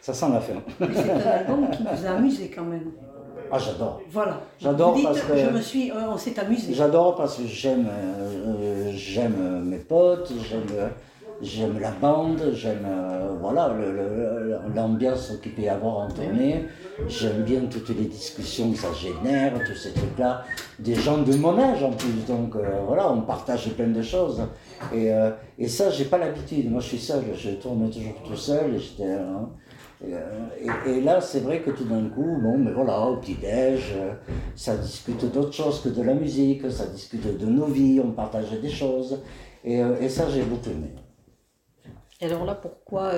ça 0.00 0.14
sent 0.14 0.26
la 0.32 0.40
fin. 0.40 0.54
c'est 0.78 1.10
un 1.10 1.28
album 1.28 1.68
qui 1.70 1.82
nous 1.82 2.06
a 2.06 2.10
amusé 2.10 2.48
quand 2.54 2.62
même. 2.62 2.92
Ah, 3.50 3.58
j'adore. 3.58 4.00
Voilà. 4.10 4.40
J'adore 4.58 4.96
parce 5.02 5.20
que. 5.22 5.36
Je 5.36 5.50
me 5.50 5.60
suis, 5.60 5.90
euh, 5.90 6.10
on 6.12 6.16
s'est 6.16 6.38
amusé. 6.38 6.72
J'adore 6.72 7.16
parce 7.16 7.36
que 7.36 7.46
j'aime, 7.46 7.88
euh, 7.90 8.92
j'aime 8.94 9.64
mes 9.64 9.78
potes, 9.78 10.32
j'aime, 10.48 10.62
j'aime 11.42 11.78
la 11.80 11.90
bande, 11.90 12.40
j'aime, 12.52 12.86
euh, 12.86 13.34
voilà, 13.40 13.74
l'ambiance 14.74 15.32
qu'il 15.42 15.52
peut 15.52 15.62
y 15.62 15.68
avoir 15.68 15.98
en 15.98 16.08
tournée. 16.08 16.66
J'aime 17.08 17.42
bien 17.42 17.60
toutes 17.70 17.88
les 17.90 18.06
discussions 18.06 18.70
que 18.72 18.78
ça 18.78 18.92
génère, 18.92 19.54
tous 19.66 19.76
ces 19.76 19.92
trucs-là. 19.92 20.44
Des 20.78 20.94
gens 20.94 21.18
de 21.18 21.34
mon 21.36 21.58
âge 21.58 21.82
en 21.82 21.92
plus, 21.92 22.24
donc 22.26 22.54
voilà, 22.86 23.10
on 23.10 23.22
partage 23.22 23.70
plein 23.70 23.88
de 23.88 24.02
choses. 24.02 24.42
Et, 24.94 25.10
et 25.58 25.68
ça, 25.68 25.90
j'ai 25.90 26.04
pas 26.04 26.18
l'habitude. 26.18 26.70
Moi, 26.70 26.80
je 26.80 26.88
suis 26.88 26.98
seul, 26.98 27.22
je 27.34 27.50
tourne 27.50 27.90
toujours 27.90 28.22
tout 28.24 28.36
seul. 28.36 28.76
Et. 28.98 29.04
Hein, 29.04 29.48
euh, 30.04 30.46
et, 30.86 31.00
là, 31.00 31.20
c'est 31.20 31.40
vrai 31.40 31.60
que 31.60 31.70
tout 31.70 31.84
d'un 31.84 32.08
coup, 32.08 32.38
bon, 32.42 32.58
mais 32.58 32.72
voilà, 32.72 33.00
au 33.06 33.16
petit-déj, 33.16 33.92
euh, 33.94 34.12
ça 34.56 34.76
discute 34.76 35.30
d'autres 35.32 35.52
choses 35.52 35.80
que 35.82 35.90
de 35.90 36.02
la 36.02 36.14
musique, 36.14 36.70
ça 36.70 36.86
discute 36.86 37.38
de 37.38 37.46
nos 37.46 37.66
vies, 37.66 38.00
on 38.02 38.12
partage 38.12 38.50
des 38.60 38.70
choses. 38.70 39.20
Et, 39.64 39.82
euh, 39.82 40.00
et 40.00 40.08
ça, 40.08 40.28
j'ai 40.30 40.42
beaucoup 40.42 40.70
aimé. 40.70 40.88
Et 42.20 42.26
alors 42.26 42.44
là, 42.44 42.54
pourquoi 42.54 43.12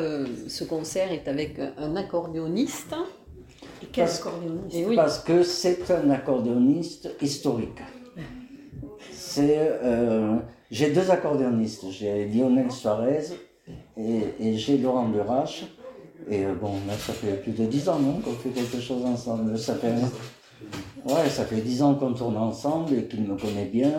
ce 0.49 0.65
concert 0.65 1.11
est 1.11 1.27
avec 1.27 1.59
un 1.59 1.97
accordéoniste 1.97 2.95
et 3.83 3.87
quel 3.93 4.05
parce, 4.05 4.21
accordéoniste 4.21 4.95
Parce 4.95 5.19
que 5.19 5.43
c'est 5.43 5.91
un 5.91 6.11
accordéoniste 6.11 7.11
historique. 7.21 7.81
C'est, 9.12 9.59
j'ai 10.71 10.93
deux 10.93 11.11
accordéonistes, 11.11 11.91
j'ai 11.91 12.27
Lionel 12.27 12.71
Suarez 12.71 13.25
et, 13.97 14.23
et 14.41 14.57
j'ai 14.57 14.79
Laurent 14.79 15.09
Durache. 15.09 15.65
Et 16.31 16.45
euh, 16.45 16.55
bon, 16.55 16.73
là, 16.87 16.95
ça 16.95 17.12
fait 17.12 17.35
plus 17.43 17.53
de 17.53 17.67
dix 17.67 17.88
ans, 17.88 17.99
non, 17.99 18.21
qu'on 18.21 18.33
fait 18.33 18.51
quelque 18.51 18.81
chose 18.81 19.05
ensemble. 19.05 19.59
Ça 19.59 19.75
fait, 19.75 19.93
ouais, 21.05 21.29
ça 21.29 21.45
fait 21.45 21.61
dix 21.61 21.83
ans 21.83 21.95
qu'on 21.95 22.12
tourne 22.12 22.37
ensemble 22.37 22.95
et 22.95 23.07
qu'il 23.07 23.23
me 23.23 23.37
connaît 23.37 23.67
bien. 23.67 23.93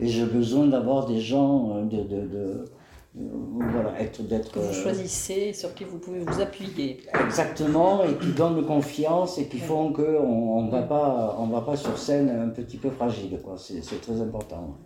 Et 0.00 0.08
j'ai 0.08 0.24
besoin 0.24 0.66
d'avoir 0.66 1.06
des 1.06 1.20
gens 1.20 1.76
euh, 1.76 1.82
de, 1.84 2.02
de, 2.02 2.26
de 2.26 2.64
voilà, 3.14 4.00
être 4.00 4.22
d'être. 4.22 4.52
Que 4.52 4.58
vous 4.58 4.66
euh, 4.66 4.82
choisissez, 4.82 5.52
sur 5.52 5.72
qui 5.74 5.84
vous 5.84 5.98
pouvez 5.98 6.20
vous 6.20 6.40
appuyer. 6.40 7.02
Exactement, 7.24 8.04
et 8.04 8.14
qui 8.16 8.32
donnent 8.32 8.64
confiance 8.66 9.38
et 9.38 9.46
qui 9.46 9.58
font 9.58 9.92
qu'on 9.92 10.02
on 10.02 10.68
va 10.68 10.82
pas, 10.82 11.36
on 11.38 11.46
va 11.46 11.60
pas 11.60 11.76
sur 11.76 11.96
scène 11.96 12.28
un 12.28 12.48
petit 12.48 12.76
peu 12.76 12.90
fragile, 12.90 13.38
quoi. 13.42 13.56
C'est 13.56 14.00
très 14.00 14.20
important. 14.20 14.76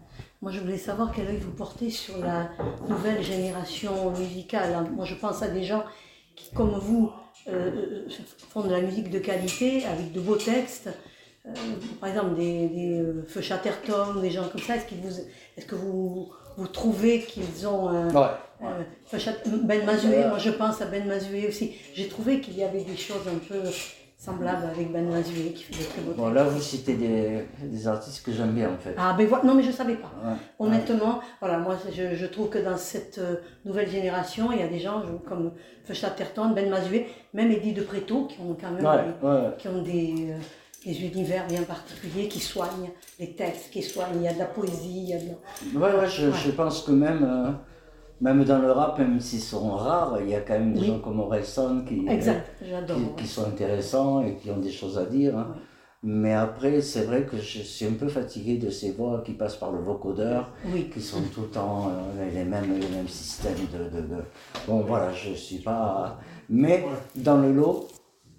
Moi, 0.40 0.52
je 0.52 0.60
voulais 0.60 0.78
savoir 0.78 1.12
quel 1.14 1.26
œil 1.26 1.38
vous 1.38 1.50
portez 1.50 1.90
sur 1.90 2.18
la 2.18 2.50
nouvelle 2.88 3.22
génération 3.22 4.10
musicale. 4.12 4.88
Moi, 4.94 5.04
je 5.04 5.14
pense 5.14 5.42
à 5.42 5.48
des 5.48 5.64
gens 5.64 5.82
qui, 6.36 6.54
comme 6.54 6.78
vous, 6.78 7.10
euh, 7.48 8.06
euh, 8.06 8.08
font 8.50 8.62
de 8.62 8.70
la 8.70 8.80
musique 8.80 9.10
de 9.10 9.18
qualité 9.18 9.84
avec 9.86 10.12
de 10.12 10.20
beaux 10.20 10.36
textes. 10.36 10.90
Euh, 11.46 11.50
par 12.00 12.10
exemple, 12.10 12.36
des, 12.36 12.68
des 12.68 13.04
Feu 13.26 13.40
Chatterton, 13.40 14.20
des 14.20 14.30
gens 14.30 14.48
comme 14.48 14.60
ça. 14.60 14.76
Est-ce, 14.76 14.94
vous, 14.94 15.20
est-ce 15.56 15.66
que 15.66 15.74
vous, 15.74 16.30
vous 16.58 16.66
trouvez 16.66 17.20
qu'ils 17.20 17.66
ont. 17.66 17.88
ben 19.62 19.86
Mazué, 19.86 20.26
moi 20.26 20.38
je 20.38 20.50
pense 20.50 20.82
à 20.82 20.86
Ben 20.86 21.06
Mazué 21.06 21.46
aussi. 21.46 21.74
J'ai 21.94 22.08
trouvé 22.08 22.40
qu'il 22.40 22.58
y 22.58 22.64
avait 22.64 22.82
des 22.82 22.96
choses 22.96 23.26
un 23.28 23.38
peu 23.38 23.60
semblable 24.18 24.66
avec 24.66 24.90
Ben 24.92 25.08
Mazué 25.08 25.52
qui 25.52 25.62
fait 25.62 25.78
des 25.78 25.84
très 25.84 26.00
beaux 26.00 26.12
Bon, 26.14 26.30
là, 26.30 26.42
vous 26.42 26.60
citez 26.60 26.94
des, 26.94 27.44
des 27.62 27.86
artistes 27.86 28.26
que 28.26 28.32
j'aime 28.32 28.50
bien, 28.50 28.70
en 28.72 28.76
fait. 28.76 28.92
Ah, 28.98 29.14
ben 29.16 29.24
voilà, 29.28 29.44
non, 29.44 29.54
mais 29.54 29.62
je 29.62 29.68
ne 29.68 29.72
savais 29.72 29.94
pas. 29.94 30.10
Honnêtement, 30.58 31.20
voilà, 31.40 31.58
moi, 31.58 31.76
je, 31.94 32.16
je, 32.16 32.26
trouve 32.26 32.48
que 32.48 32.58
dans 32.58 32.76
cette 32.76 33.18
euh, 33.18 33.36
nouvelle 33.64 33.88
génération, 33.88 34.50
il 34.50 34.58
y 34.58 34.62
a 34.62 34.66
des 34.66 34.80
gens 34.80 35.02
comme 35.28 35.52
Feuchat 35.84 36.10
Terton, 36.10 36.50
Ben 36.50 36.68
Mazué, 36.68 37.06
même 37.32 37.52
Eddie 37.52 37.72
de 37.72 37.82
Préto, 37.82 38.26
qui 38.26 38.40
ont 38.40 38.56
quand 38.60 38.72
même 38.72 38.82
des, 38.82 39.56
qui 39.56 39.68
ont 39.68 39.82
des, 39.82 40.32
euh, 40.32 40.38
des, 40.84 41.04
univers 41.04 41.46
bien 41.46 41.62
particuliers, 41.62 42.28
qui 42.28 42.40
soignent 42.40 42.90
les 43.18 43.32
textes, 43.32 43.70
qui 43.70 43.82
soignent, 43.82 44.16
il 44.16 44.22
y 44.22 44.28
a 44.28 44.34
de 44.34 44.38
la 44.38 44.46
poésie, 44.46 45.02
il 45.02 45.08
y 45.08 45.14
a 45.14 45.18
de. 45.18 45.78
Ouais, 45.78 45.92
ouais, 45.98 46.08
je, 46.08 46.30
je 46.30 46.50
pense 46.50 46.82
que 46.82 46.92
même... 46.92 47.24
Euh, 47.24 47.52
même 48.20 48.44
dans 48.44 48.58
le 48.58 48.72
rap, 48.72 48.98
même 48.98 49.20
s'ils 49.20 49.40
sont 49.40 49.70
rares, 49.76 50.18
il 50.20 50.30
y 50.30 50.34
a 50.34 50.40
quand 50.40 50.54
même 50.54 50.74
des 50.74 50.86
gens 50.86 50.98
comme 50.98 51.20
Orelsan 51.20 51.84
qui, 51.84 52.04
qui, 53.16 53.26
sont 53.26 53.44
intéressants 53.46 54.24
et 54.24 54.34
qui 54.34 54.50
ont 54.50 54.58
des 54.58 54.72
choses 54.72 54.98
à 54.98 55.04
dire. 55.04 55.38
Hein. 55.38 55.54
Mais 56.02 56.32
après, 56.32 56.80
c'est 56.80 57.02
vrai 57.02 57.24
que 57.24 57.36
je 57.36 57.58
suis 57.60 57.86
un 57.86 57.94
peu 57.94 58.08
fatigué 58.08 58.56
de 58.56 58.70
ces 58.70 58.92
voix 58.92 59.22
qui 59.24 59.32
passent 59.32 59.56
par 59.56 59.72
le 59.72 59.80
vocodeur, 59.80 60.52
qui 60.92 61.00
sont 61.00 61.22
tout 61.34 61.42
le 61.42 61.48
temps 61.48 61.90
euh, 61.90 62.30
les, 62.32 62.44
mêmes, 62.44 62.78
les 62.78 62.88
mêmes 62.88 63.08
systèmes 63.08 63.66
de, 63.72 63.98
de, 64.00 64.22
Bon, 64.68 64.82
voilà, 64.82 65.12
je 65.12 65.34
suis 65.34 65.58
pas. 65.58 66.18
Mais 66.48 66.84
dans 67.16 67.38
le 67.38 67.52
lot, 67.52 67.88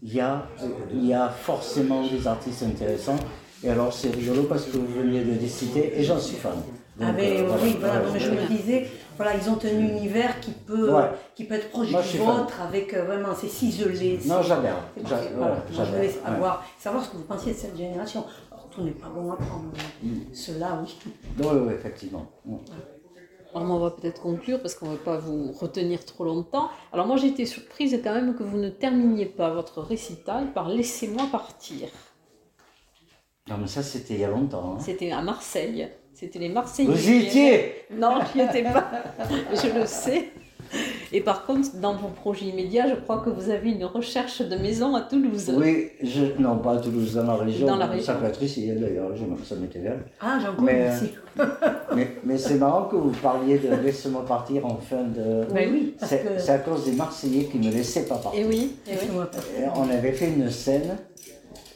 il 0.01 0.13
y 0.13 0.19
a, 0.19 0.47
il 0.93 1.05
y 1.05 1.13
a 1.13 1.29
forcément 1.29 2.05
des 2.07 2.25
artistes 2.27 2.63
intéressants. 2.63 3.17
Et 3.63 3.69
alors, 3.69 3.91
c'est 3.91 4.09
rigolo 4.09 4.43
parce 4.43 4.65
que 4.65 4.77
vous 4.77 4.87
veniez 4.87 5.23
de 5.23 5.33
les 5.39 5.47
citer 5.47 5.99
et 5.99 6.03
j'en 6.03 6.19
suis 6.19 6.37
fan. 6.37 6.53
ah, 7.01 7.11
mais 7.11 7.41
euh, 7.41 7.49
oui, 7.61 7.75
voilà, 7.79 8.01
je 8.17 8.29
me 8.31 8.47
disais, 8.47 8.87
voilà, 9.17 9.33
ils 9.35 9.49
ont 9.49 9.59
un 9.61 9.79
univers 9.79 10.39
qui 10.39 10.51
peut, 10.51 10.89
qui 11.35 11.43
peut 11.43 11.55
être 11.55 11.69
proche 11.69 11.89
du 11.89 12.17
vôtre 12.19 12.61
avec 12.61 12.93
euh, 12.93 13.03
vraiment 13.03 13.35
ces 13.35 13.49
ciselés. 13.49 14.19
Non. 14.25 14.39
Voilà, 14.41 15.63
je 15.69 15.81
voulais 15.81 16.09
savoir, 16.09 16.65
savoir 16.77 17.03
ce 17.03 17.09
que 17.09 17.17
vous 17.17 17.23
pensiez 17.23 17.51
de 17.51 17.57
cette 17.57 17.77
génération. 17.77 18.23
Alors, 18.49 18.69
tout 18.69 18.81
n'est 18.81 18.91
pas 18.91 19.09
bon 19.09 19.29
à 19.33 19.35
prendre. 19.35 19.71
Mm. 20.01 20.19
Cela, 20.31 20.81
oui. 20.81 20.97
Oui, 21.37 21.47
oui, 21.51 21.73
effectivement. 21.73 22.31
Mm. 22.45 22.55
Alors, 23.53 23.69
on 23.69 23.79
va 23.79 23.91
peut-être 23.91 24.21
conclure 24.21 24.61
parce 24.61 24.75
qu'on 24.75 24.87
ne 24.87 24.95
va 24.95 25.03
pas 25.03 25.17
vous 25.17 25.51
retenir 25.51 26.05
trop 26.05 26.23
longtemps. 26.23 26.69
Alors, 26.93 27.07
moi, 27.07 27.17
j'ai 27.17 27.27
été 27.27 27.45
surprise 27.45 27.99
quand 28.03 28.13
même 28.13 28.35
que 28.35 28.43
vous 28.43 28.57
ne 28.57 28.69
terminiez 28.69 29.25
pas 29.25 29.49
votre 29.49 29.81
récital 29.81 30.53
par 30.53 30.69
Laissez-moi 30.69 31.27
partir. 31.31 31.89
Non, 33.49 33.57
mais 33.57 33.67
ça, 33.67 33.81
c'était 33.81 34.13
il 34.13 34.19
y 34.19 34.23
a 34.23 34.29
longtemps. 34.29 34.75
Hein. 34.75 34.79
C'était 34.79 35.11
à 35.11 35.21
Marseille. 35.21 35.89
C'était 36.13 36.39
les 36.39 36.49
Marseillais. 36.49 36.91
Vous 36.91 37.09
y 37.09 37.25
étiez 37.25 37.85
Non, 37.91 38.19
je 38.33 38.37
n'y 38.37 38.45
étais 38.45 38.63
pas. 38.63 38.91
je 39.53 39.79
le 39.79 39.85
sais. 39.85 40.31
Et 41.11 41.21
par 41.21 41.45
contre, 41.45 41.75
dans 41.75 41.95
vos 41.95 42.09
projets 42.09 42.45
immédiats, 42.45 42.87
je 42.87 42.95
crois 42.95 43.19
que 43.19 43.29
vous 43.29 43.49
avez 43.49 43.71
une 43.71 43.85
recherche 43.85 44.41
de 44.41 44.55
maison 44.55 44.95
à 44.95 45.01
Toulouse. 45.01 45.51
Oui, 45.55 45.89
je, 46.03 46.39
non, 46.39 46.57
pas 46.57 46.73
à 46.73 46.77
Toulouse, 46.77 47.15
dans 47.15 47.23
la 47.23 47.35
région. 47.35 47.67
Dans 47.67 47.77
la 47.77 47.87
région. 47.87 48.05
Ça 48.05 48.15
peut 48.15 48.25
être 48.25 48.41
ici, 48.43 48.71
d'ailleurs, 48.71 49.11
ça 49.43 49.55
m'est 49.55 49.75
égal. 49.75 50.05
Ah, 50.19 50.37
j'en 50.41 50.55
connais 50.55 50.89
ici. 50.93 51.11
mais, 51.95 52.17
mais 52.23 52.37
c'est 52.37 52.55
marrant 52.55 52.85
que 52.85 52.95
vous 52.95 53.11
parliez 53.11 53.57
de 53.57 53.69
Laisse-moi 53.83 54.25
partir 54.25 54.65
en 54.65 54.77
fin 54.77 55.03
de. 55.03 55.45
Mais 55.53 55.67
oui, 55.67 55.95
c'est 55.99 56.23
que... 56.23 56.51
à 56.51 56.57
cause 56.59 56.85
des 56.85 56.91
Marseillais 56.91 57.45
qui 57.45 57.57
ne 57.57 57.67
me 57.67 57.73
laissaient 57.73 58.05
pas 58.05 58.17
partir. 58.17 58.39
Et 58.39 58.45
oui, 58.45 58.75
et 58.87 58.91
oui. 58.91 59.07
On 59.75 59.89
avait 59.89 60.11
fait 60.11 60.27
une 60.27 60.49
scène 60.49 60.97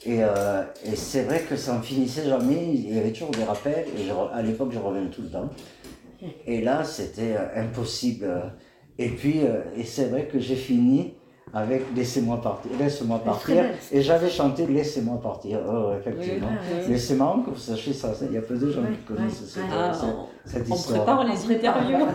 et, 0.06 0.17
euh, 0.22 0.63
et 0.86 0.96
c'est 0.96 1.24
vrai 1.24 1.41
que 1.41 1.56
ça 1.56 1.78
ne 1.78 1.82
finissait 1.82 2.28
jamais, 2.28 2.74
il 2.74 2.93
y 2.93 3.00
avait 3.00 3.12
toujours 3.12 3.32
des 3.32 3.43
rappels, 3.43 3.86
et 3.98 4.12
à 4.34 4.41
l'époque 4.41 4.72
je 4.74 4.80
revenais 4.80 5.10
tout 5.10 5.22
le 5.22 5.30
temps. 5.30 5.50
Et 6.46 6.62
là 6.62 6.84
c'était 6.84 7.36
euh, 7.38 7.62
impossible. 7.62 8.26
Et 9.00 9.10
puis, 9.10 9.42
euh, 9.44 9.62
et 9.76 9.84
c'est 9.84 10.06
vrai 10.06 10.26
que 10.26 10.40
j'ai 10.40 10.56
fini 10.56 11.14
avec 11.54 11.84
Laissez-moi 11.96 12.42
partir, 12.42 12.72
Laisse-moi 12.80 13.20
partir. 13.20 13.66
Et 13.92 14.02
j'avais 14.02 14.30
chanté 14.30 14.66
Laissez-moi 14.66 15.20
partir, 15.22 15.60
oh, 15.68 15.92
effectivement. 16.00 16.50
Mais 16.88 16.98
c'est 16.98 17.16
marrant 17.16 17.42
que 17.42 17.52
vous 17.52 17.60
sachiez 17.60 17.94
ça, 17.94 18.14
il 18.28 18.34
y 18.34 18.38
a 18.38 18.42
peu 18.42 18.58
de 18.58 18.72
gens 18.72 18.82
qui 18.82 19.14
connaissent 19.14 19.46
cette, 19.46 19.64
ah, 19.72 19.92
cette, 20.46 20.68
histoire. 20.68 21.02
On 21.02 21.04
prépare 21.04 21.24
les 21.26 21.56
interviews. 21.56 22.08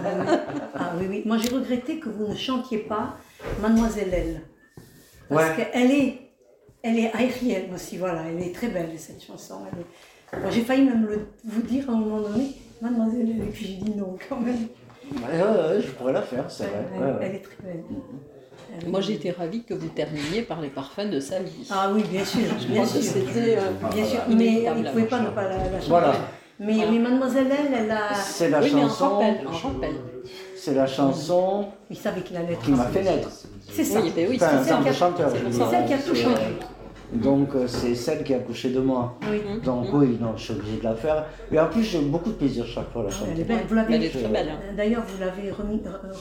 ah 0.75 0.93
oui, 0.99 1.07
oui. 1.09 1.23
Moi 1.25 1.39
j'ai 1.39 1.55
regretté 1.55 2.01
que 2.01 2.09
vous 2.09 2.29
ne 2.29 2.35
chantiez 2.35 2.79
pas 2.79 3.15
Mademoiselle 3.61 4.11
Elle. 4.13 4.43
Parce 5.29 5.57
qu'elle 5.57 5.91
est 5.91 6.29
elle 6.83 6.99
est 6.99 7.13
aérienne 7.13 7.75
aussi, 7.75 7.97
voilà, 7.97 8.23
elle 8.29 8.41
est 8.41 8.55
très 8.55 8.69
belle 8.69 8.91
cette 8.97 9.23
chanson. 9.23 9.57
J'ai 10.51 10.63
failli 10.63 10.85
même 10.85 11.07
le, 11.07 11.27
vous 11.45 11.63
dire 11.63 11.89
à 11.89 11.93
un 11.93 11.97
moment 11.97 12.21
donné, 12.21 12.55
mademoiselle, 12.81 13.31
et 13.31 13.51
puis 13.51 13.67
j'ai 13.67 13.85
dit 13.85 13.97
non 13.97 14.17
quand 14.29 14.41
même. 14.41 14.69
Ouais, 15.13 15.81
je 15.81 15.91
pourrais 15.93 16.13
la 16.13 16.23
faire, 16.23 16.45
c'est 16.49 16.65
vrai. 16.65 17.19
Elle, 17.23 17.35
est 17.37 17.39
très 17.39 17.57
belle. 17.63 17.85
Mm-hmm. 17.91 18.89
Moi, 18.89 19.01
j'ai 19.01 19.15
été 19.15 19.31
ravie 19.31 19.65
que 19.65 19.75
vous 19.75 19.89
terminiez 19.89 20.43
par 20.43 20.61
les 20.61 20.69
parfums 20.69 21.11
de 21.11 21.21
sa 21.21 21.41
vie. 21.41 21.67
Ah 21.71 21.91
oui, 21.93 22.05
bien 22.11 22.25
sûr, 22.25 22.43
bien 22.69 22.85
sûr. 22.85 23.03
C'était 23.03 23.57
euh, 23.57 23.71
bien 23.93 24.05
sûr, 24.05 24.21
mais 24.29 24.65
il 24.77 24.83
ne 24.83 24.91
pouvait 24.91 25.05
pas 25.05 25.21
ne 25.21 25.31
pas 25.31 25.49
la, 25.49 25.59
chanter. 25.59 25.89
Voilà. 25.89 26.13
Mais, 26.61 26.77
mais, 26.91 26.99
Mademoiselle, 26.99 27.47
elle, 27.51 27.85
elle 27.85 27.91
a. 27.91 28.15
C'est 28.15 28.51
la 28.51 28.61
chanson. 28.61 29.19
Mais 29.19 29.25
en 29.25 29.39
rappel, 29.39 29.47
en 29.47 29.51
rappel. 29.51 29.95
c'est 30.57 30.75
la 30.75 30.87
chanson 30.87 31.69
qui 31.91 32.73
m'a 32.73 32.85
fait 32.87 33.03
naître. 33.03 33.31
C'est 33.71 33.85
ça. 33.85 34.01
Oui, 34.01 34.13
ben 34.15 34.27
oui, 34.29 34.39
enfin, 34.41 34.63
c'est 34.63 34.83
celle, 34.83 34.95
chanteur, 34.95 35.31
celle 35.31 35.87
qui 35.87 35.93
a 35.93 35.99
tout 35.99 36.15
changé. 36.15 36.57
Donc 37.13 37.55
euh, 37.55 37.67
c'est 37.67 37.95
celle 37.95 38.23
qui 38.23 38.35
a 38.35 38.39
couché 38.39 38.71
de 38.71 38.81
moi. 38.81 39.19
Oui. 39.31 39.41
Donc 39.65 39.87
oui, 39.93 40.19
non, 40.21 40.37
je 40.37 40.45
suis 40.45 40.53
obligé 40.55 40.77
de 40.79 40.85
la 40.85 40.95
faire. 40.95 41.27
Et 41.51 41.59
en 41.59 41.67
plus, 41.69 41.83
j'ai 41.83 42.01
beaucoup 42.01 42.31
de 42.31 42.35
plaisir 42.37 42.67
chaque 42.67 42.91
fois 42.93 43.03
à 43.03 43.05
la 43.07 43.11
chanter. 43.11 43.31
Elle 43.33 43.41
est 43.41 43.45
belle. 43.45 43.65
Vous 43.69 43.75
l'avez. 43.75 43.97
Hein. 43.97 44.59
D'ailleurs, 44.77 45.05
vous 45.07 45.21
l'avez 45.21 45.51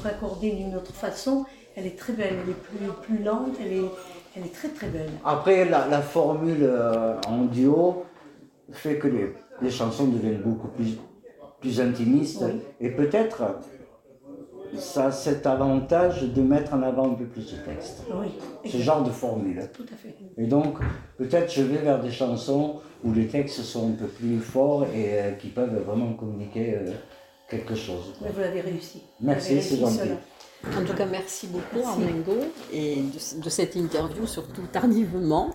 raccordée 0.03 0.51
d'une 0.51 0.75
autre 0.75 0.93
façon. 0.93 1.45
Elle 1.75 1.87
est 1.87 1.97
très 1.97 2.13
belle. 2.13 2.35
Elle 2.43 2.51
est 2.51 2.53
plus, 2.53 3.15
plus 3.15 3.23
lente. 3.23 3.55
Elle 3.61 3.73
est, 3.73 3.85
elle 4.35 4.45
est 4.45 4.53
très 4.53 4.69
très 4.69 4.87
belle. 4.87 5.09
Après, 5.25 5.65
la, 5.65 5.87
la 5.87 6.01
formule 6.01 6.63
euh, 6.63 7.15
en 7.27 7.43
duo 7.45 8.05
fait 8.71 8.97
que 8.97 9.07
les, 9.07 9.33
les, 9.61 9.69
chansons 9.71 10.07
deviennent 10.07 10.41
beaucoup 10.41 10.67
plus, 10.69 10.97
plus 11.59 11.81
intimistes. 11.81 12.43
Et 12.79 12.91
peut-être 12.91 13.43
ça 14.77 15.05
a 15.05 15.11
cet 15.11 15.45
avantage 15.45 16.23
de 16.23 16.41
mettre 16.41 16.73
en 16.73 16.83
avant 16.83 17.11
un 17.11 17.15
peu 17.15 17.25
plus 17.25 17.51
de 17.51 17.57
texte. 17.57 18.03
Oui. 18.13 18.27
Ce 18.69 18.77
genre 18.77 19.03
de 19.03 19.09
formule. 19.09 19.69
Tout 19.73 19.85
à 19.91 19.95
fait. 19.95 20.15
Et 20.37 20.47
donc, 20.47 20.77
peut-être 21.17 21.51
je 21.51 21.63
vais 21.63 21.77
vers 21.77 22.01
des 22.01 22.11
chansons 22.11 22.81
où 23.03 23.13
les 23.13 23.27
textes 23.27 23.61
sont 23.61 23.89
un 23.89 23.93
peu 23.93 24.07
plus 24.07 24.39
forts 24.39 24.85
et 24.85 25.19
euh, 25.19 25.31
qui 25.33 25.47
peuvent 25.47 25.83
vraiment 25.85 26.13
communiquer 26.13 26.75
euh, 26.75 26.91
quelque 27.49 27.75
chose. 27.75 28.13
Mais 28.21 28.29
vous 28.29 28.41
l'avez 28.41 28.61
réussi. 28.61 29.03
Merci, 29.21 29.61
c'est 29.61 29.77
gentil. 29.77 29.99
En 30.65 30.83
tout 30.83 30.93
cas, 30.93 31.05
merci 31.05 31.47
beaucoup 31.47 31.87
Armengo 31.87 32.37
et 32.73 32.95
de, 32.95 33.43
de, 33.43 33.49
cette 33.49 33.75
interview, 33.75 34.25
surtout 34.25 34.63
tardivement. 34.71 35.51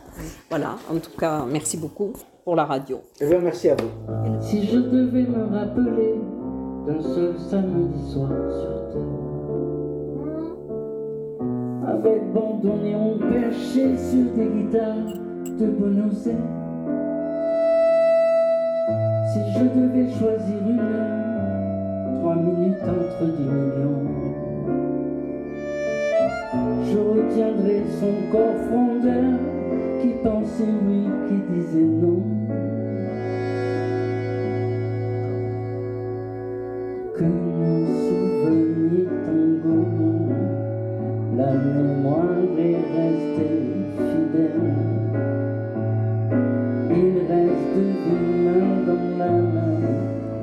Voilà, 0.48 0.76
en 0.88 0.98
tout 0.98 1.10
cas, 1.18 1.44
merci 1.44 1.76
beaucoup 1.76 2.12
pour 2.44 2.56
la 2.56 2.64
radio. 2.64 2.98
Et 3.20 3.24
eh 3.24 3.26
bien, 3.26 3.40
merci 3.40 3.68
à 3.68 3.76
vous. 3.76 3.90
Si 4.40 4.66
je 4.66 4.78
devais 4.78 5.22
me 5.22 5.44
rappeler 5.56 6.14
d'un 6.86 7.02
seul 7.02 7.34
samedi 7.50 8.12
soir 8.12 8.30
sur 8.30 8.81
avec 11.86 12.32
bande 12.32 12.64
et 12.84 12.94
on 12.94 13.18
perché 13.18 13.96
sur 13.96 14.32
des 14.36 14.46
guitares 14.46 15.06
de 15.58 15.66
Buenos 15.66 16.26
Aires. 16.26 16.36
Si 19.32 19.40
je 19.52 19.64
devais 19.64 20.10
choisir 20.10 20.58
une 20.68 20.78
heure, 20.78 22.20
trois 22.20 22.36
minutes 22.36 22.82
entre 22.82 23.24
dix 23.36 23.44
millions, 23.44 24.04
je 26.84 26.98
retiendrai 26.98 27.82
son 27.98 28.12
corps 28.30 28.56
frondeur 28.68 29.38
qui 30.02 30.08
pensait 30.22 30.74
oui, 30.86 31.08
qui 31.28 31.54
disait 31.54 31.80
non. 31.80 32.41
Est 42.58 42.80
restée 42.94 43.62
fidèle. 43.96 44.74
Il 46.90 47.14
reste 47.28 47.74
une 47.76 48.44
main 48.44 48.68
dans 48.86 49.08
la 49.18 49.30
main 49.30 49.80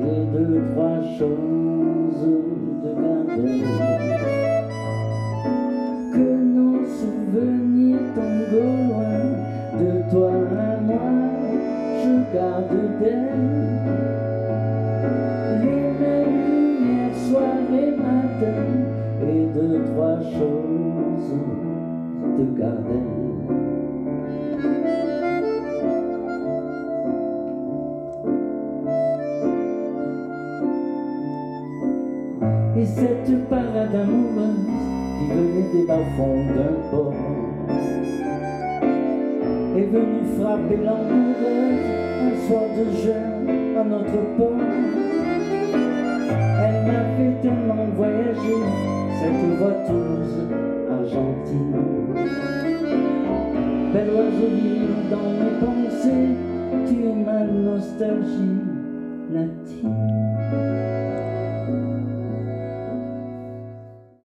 et 0.01 0.21
deux, 0.33 0.61
trois 0.73 1.01
choses 1.17 2.27
de 2.83 2.91
garder. 3.01 3.68
Amoureuse 33.95 34.69
qui 35.17 35.25
venait 35.27 35.69
des 35.73 35.85
bas-fonds 35.87 36.45
d'un 36.55 36.89
port 36.91 37.13
est 39.77 39.85
venue 39.85 40.25
frapper 40.39 40.77
l'amoureuse 40.83 41.89
un 42.21 42.47
soir 42.47 42.63
de 42.77 42.85
jeûne 42.97 43.77
à 43.77 43.83
notre 43.83 44.21
port. 44.37 44.59
Elle 46.61 46.79
m'a 46.85 47.01
fait 47.15 47.33
tellement 47.41 47.85
voyager, 47.95 48.59
cette 49.19 49.43
voiture 49.57 50.29
argentine. 50.91 51.75
Belle 53.93 54.09
oiseau 54.09 54.51
dans 55.09 55.29
mes 55.39 55.55
pensées, 55.65 56.35
tu 56.87 56.95
es 57.05 57.15
ma 57.15 57.39
nostalgie. 57.43 58.48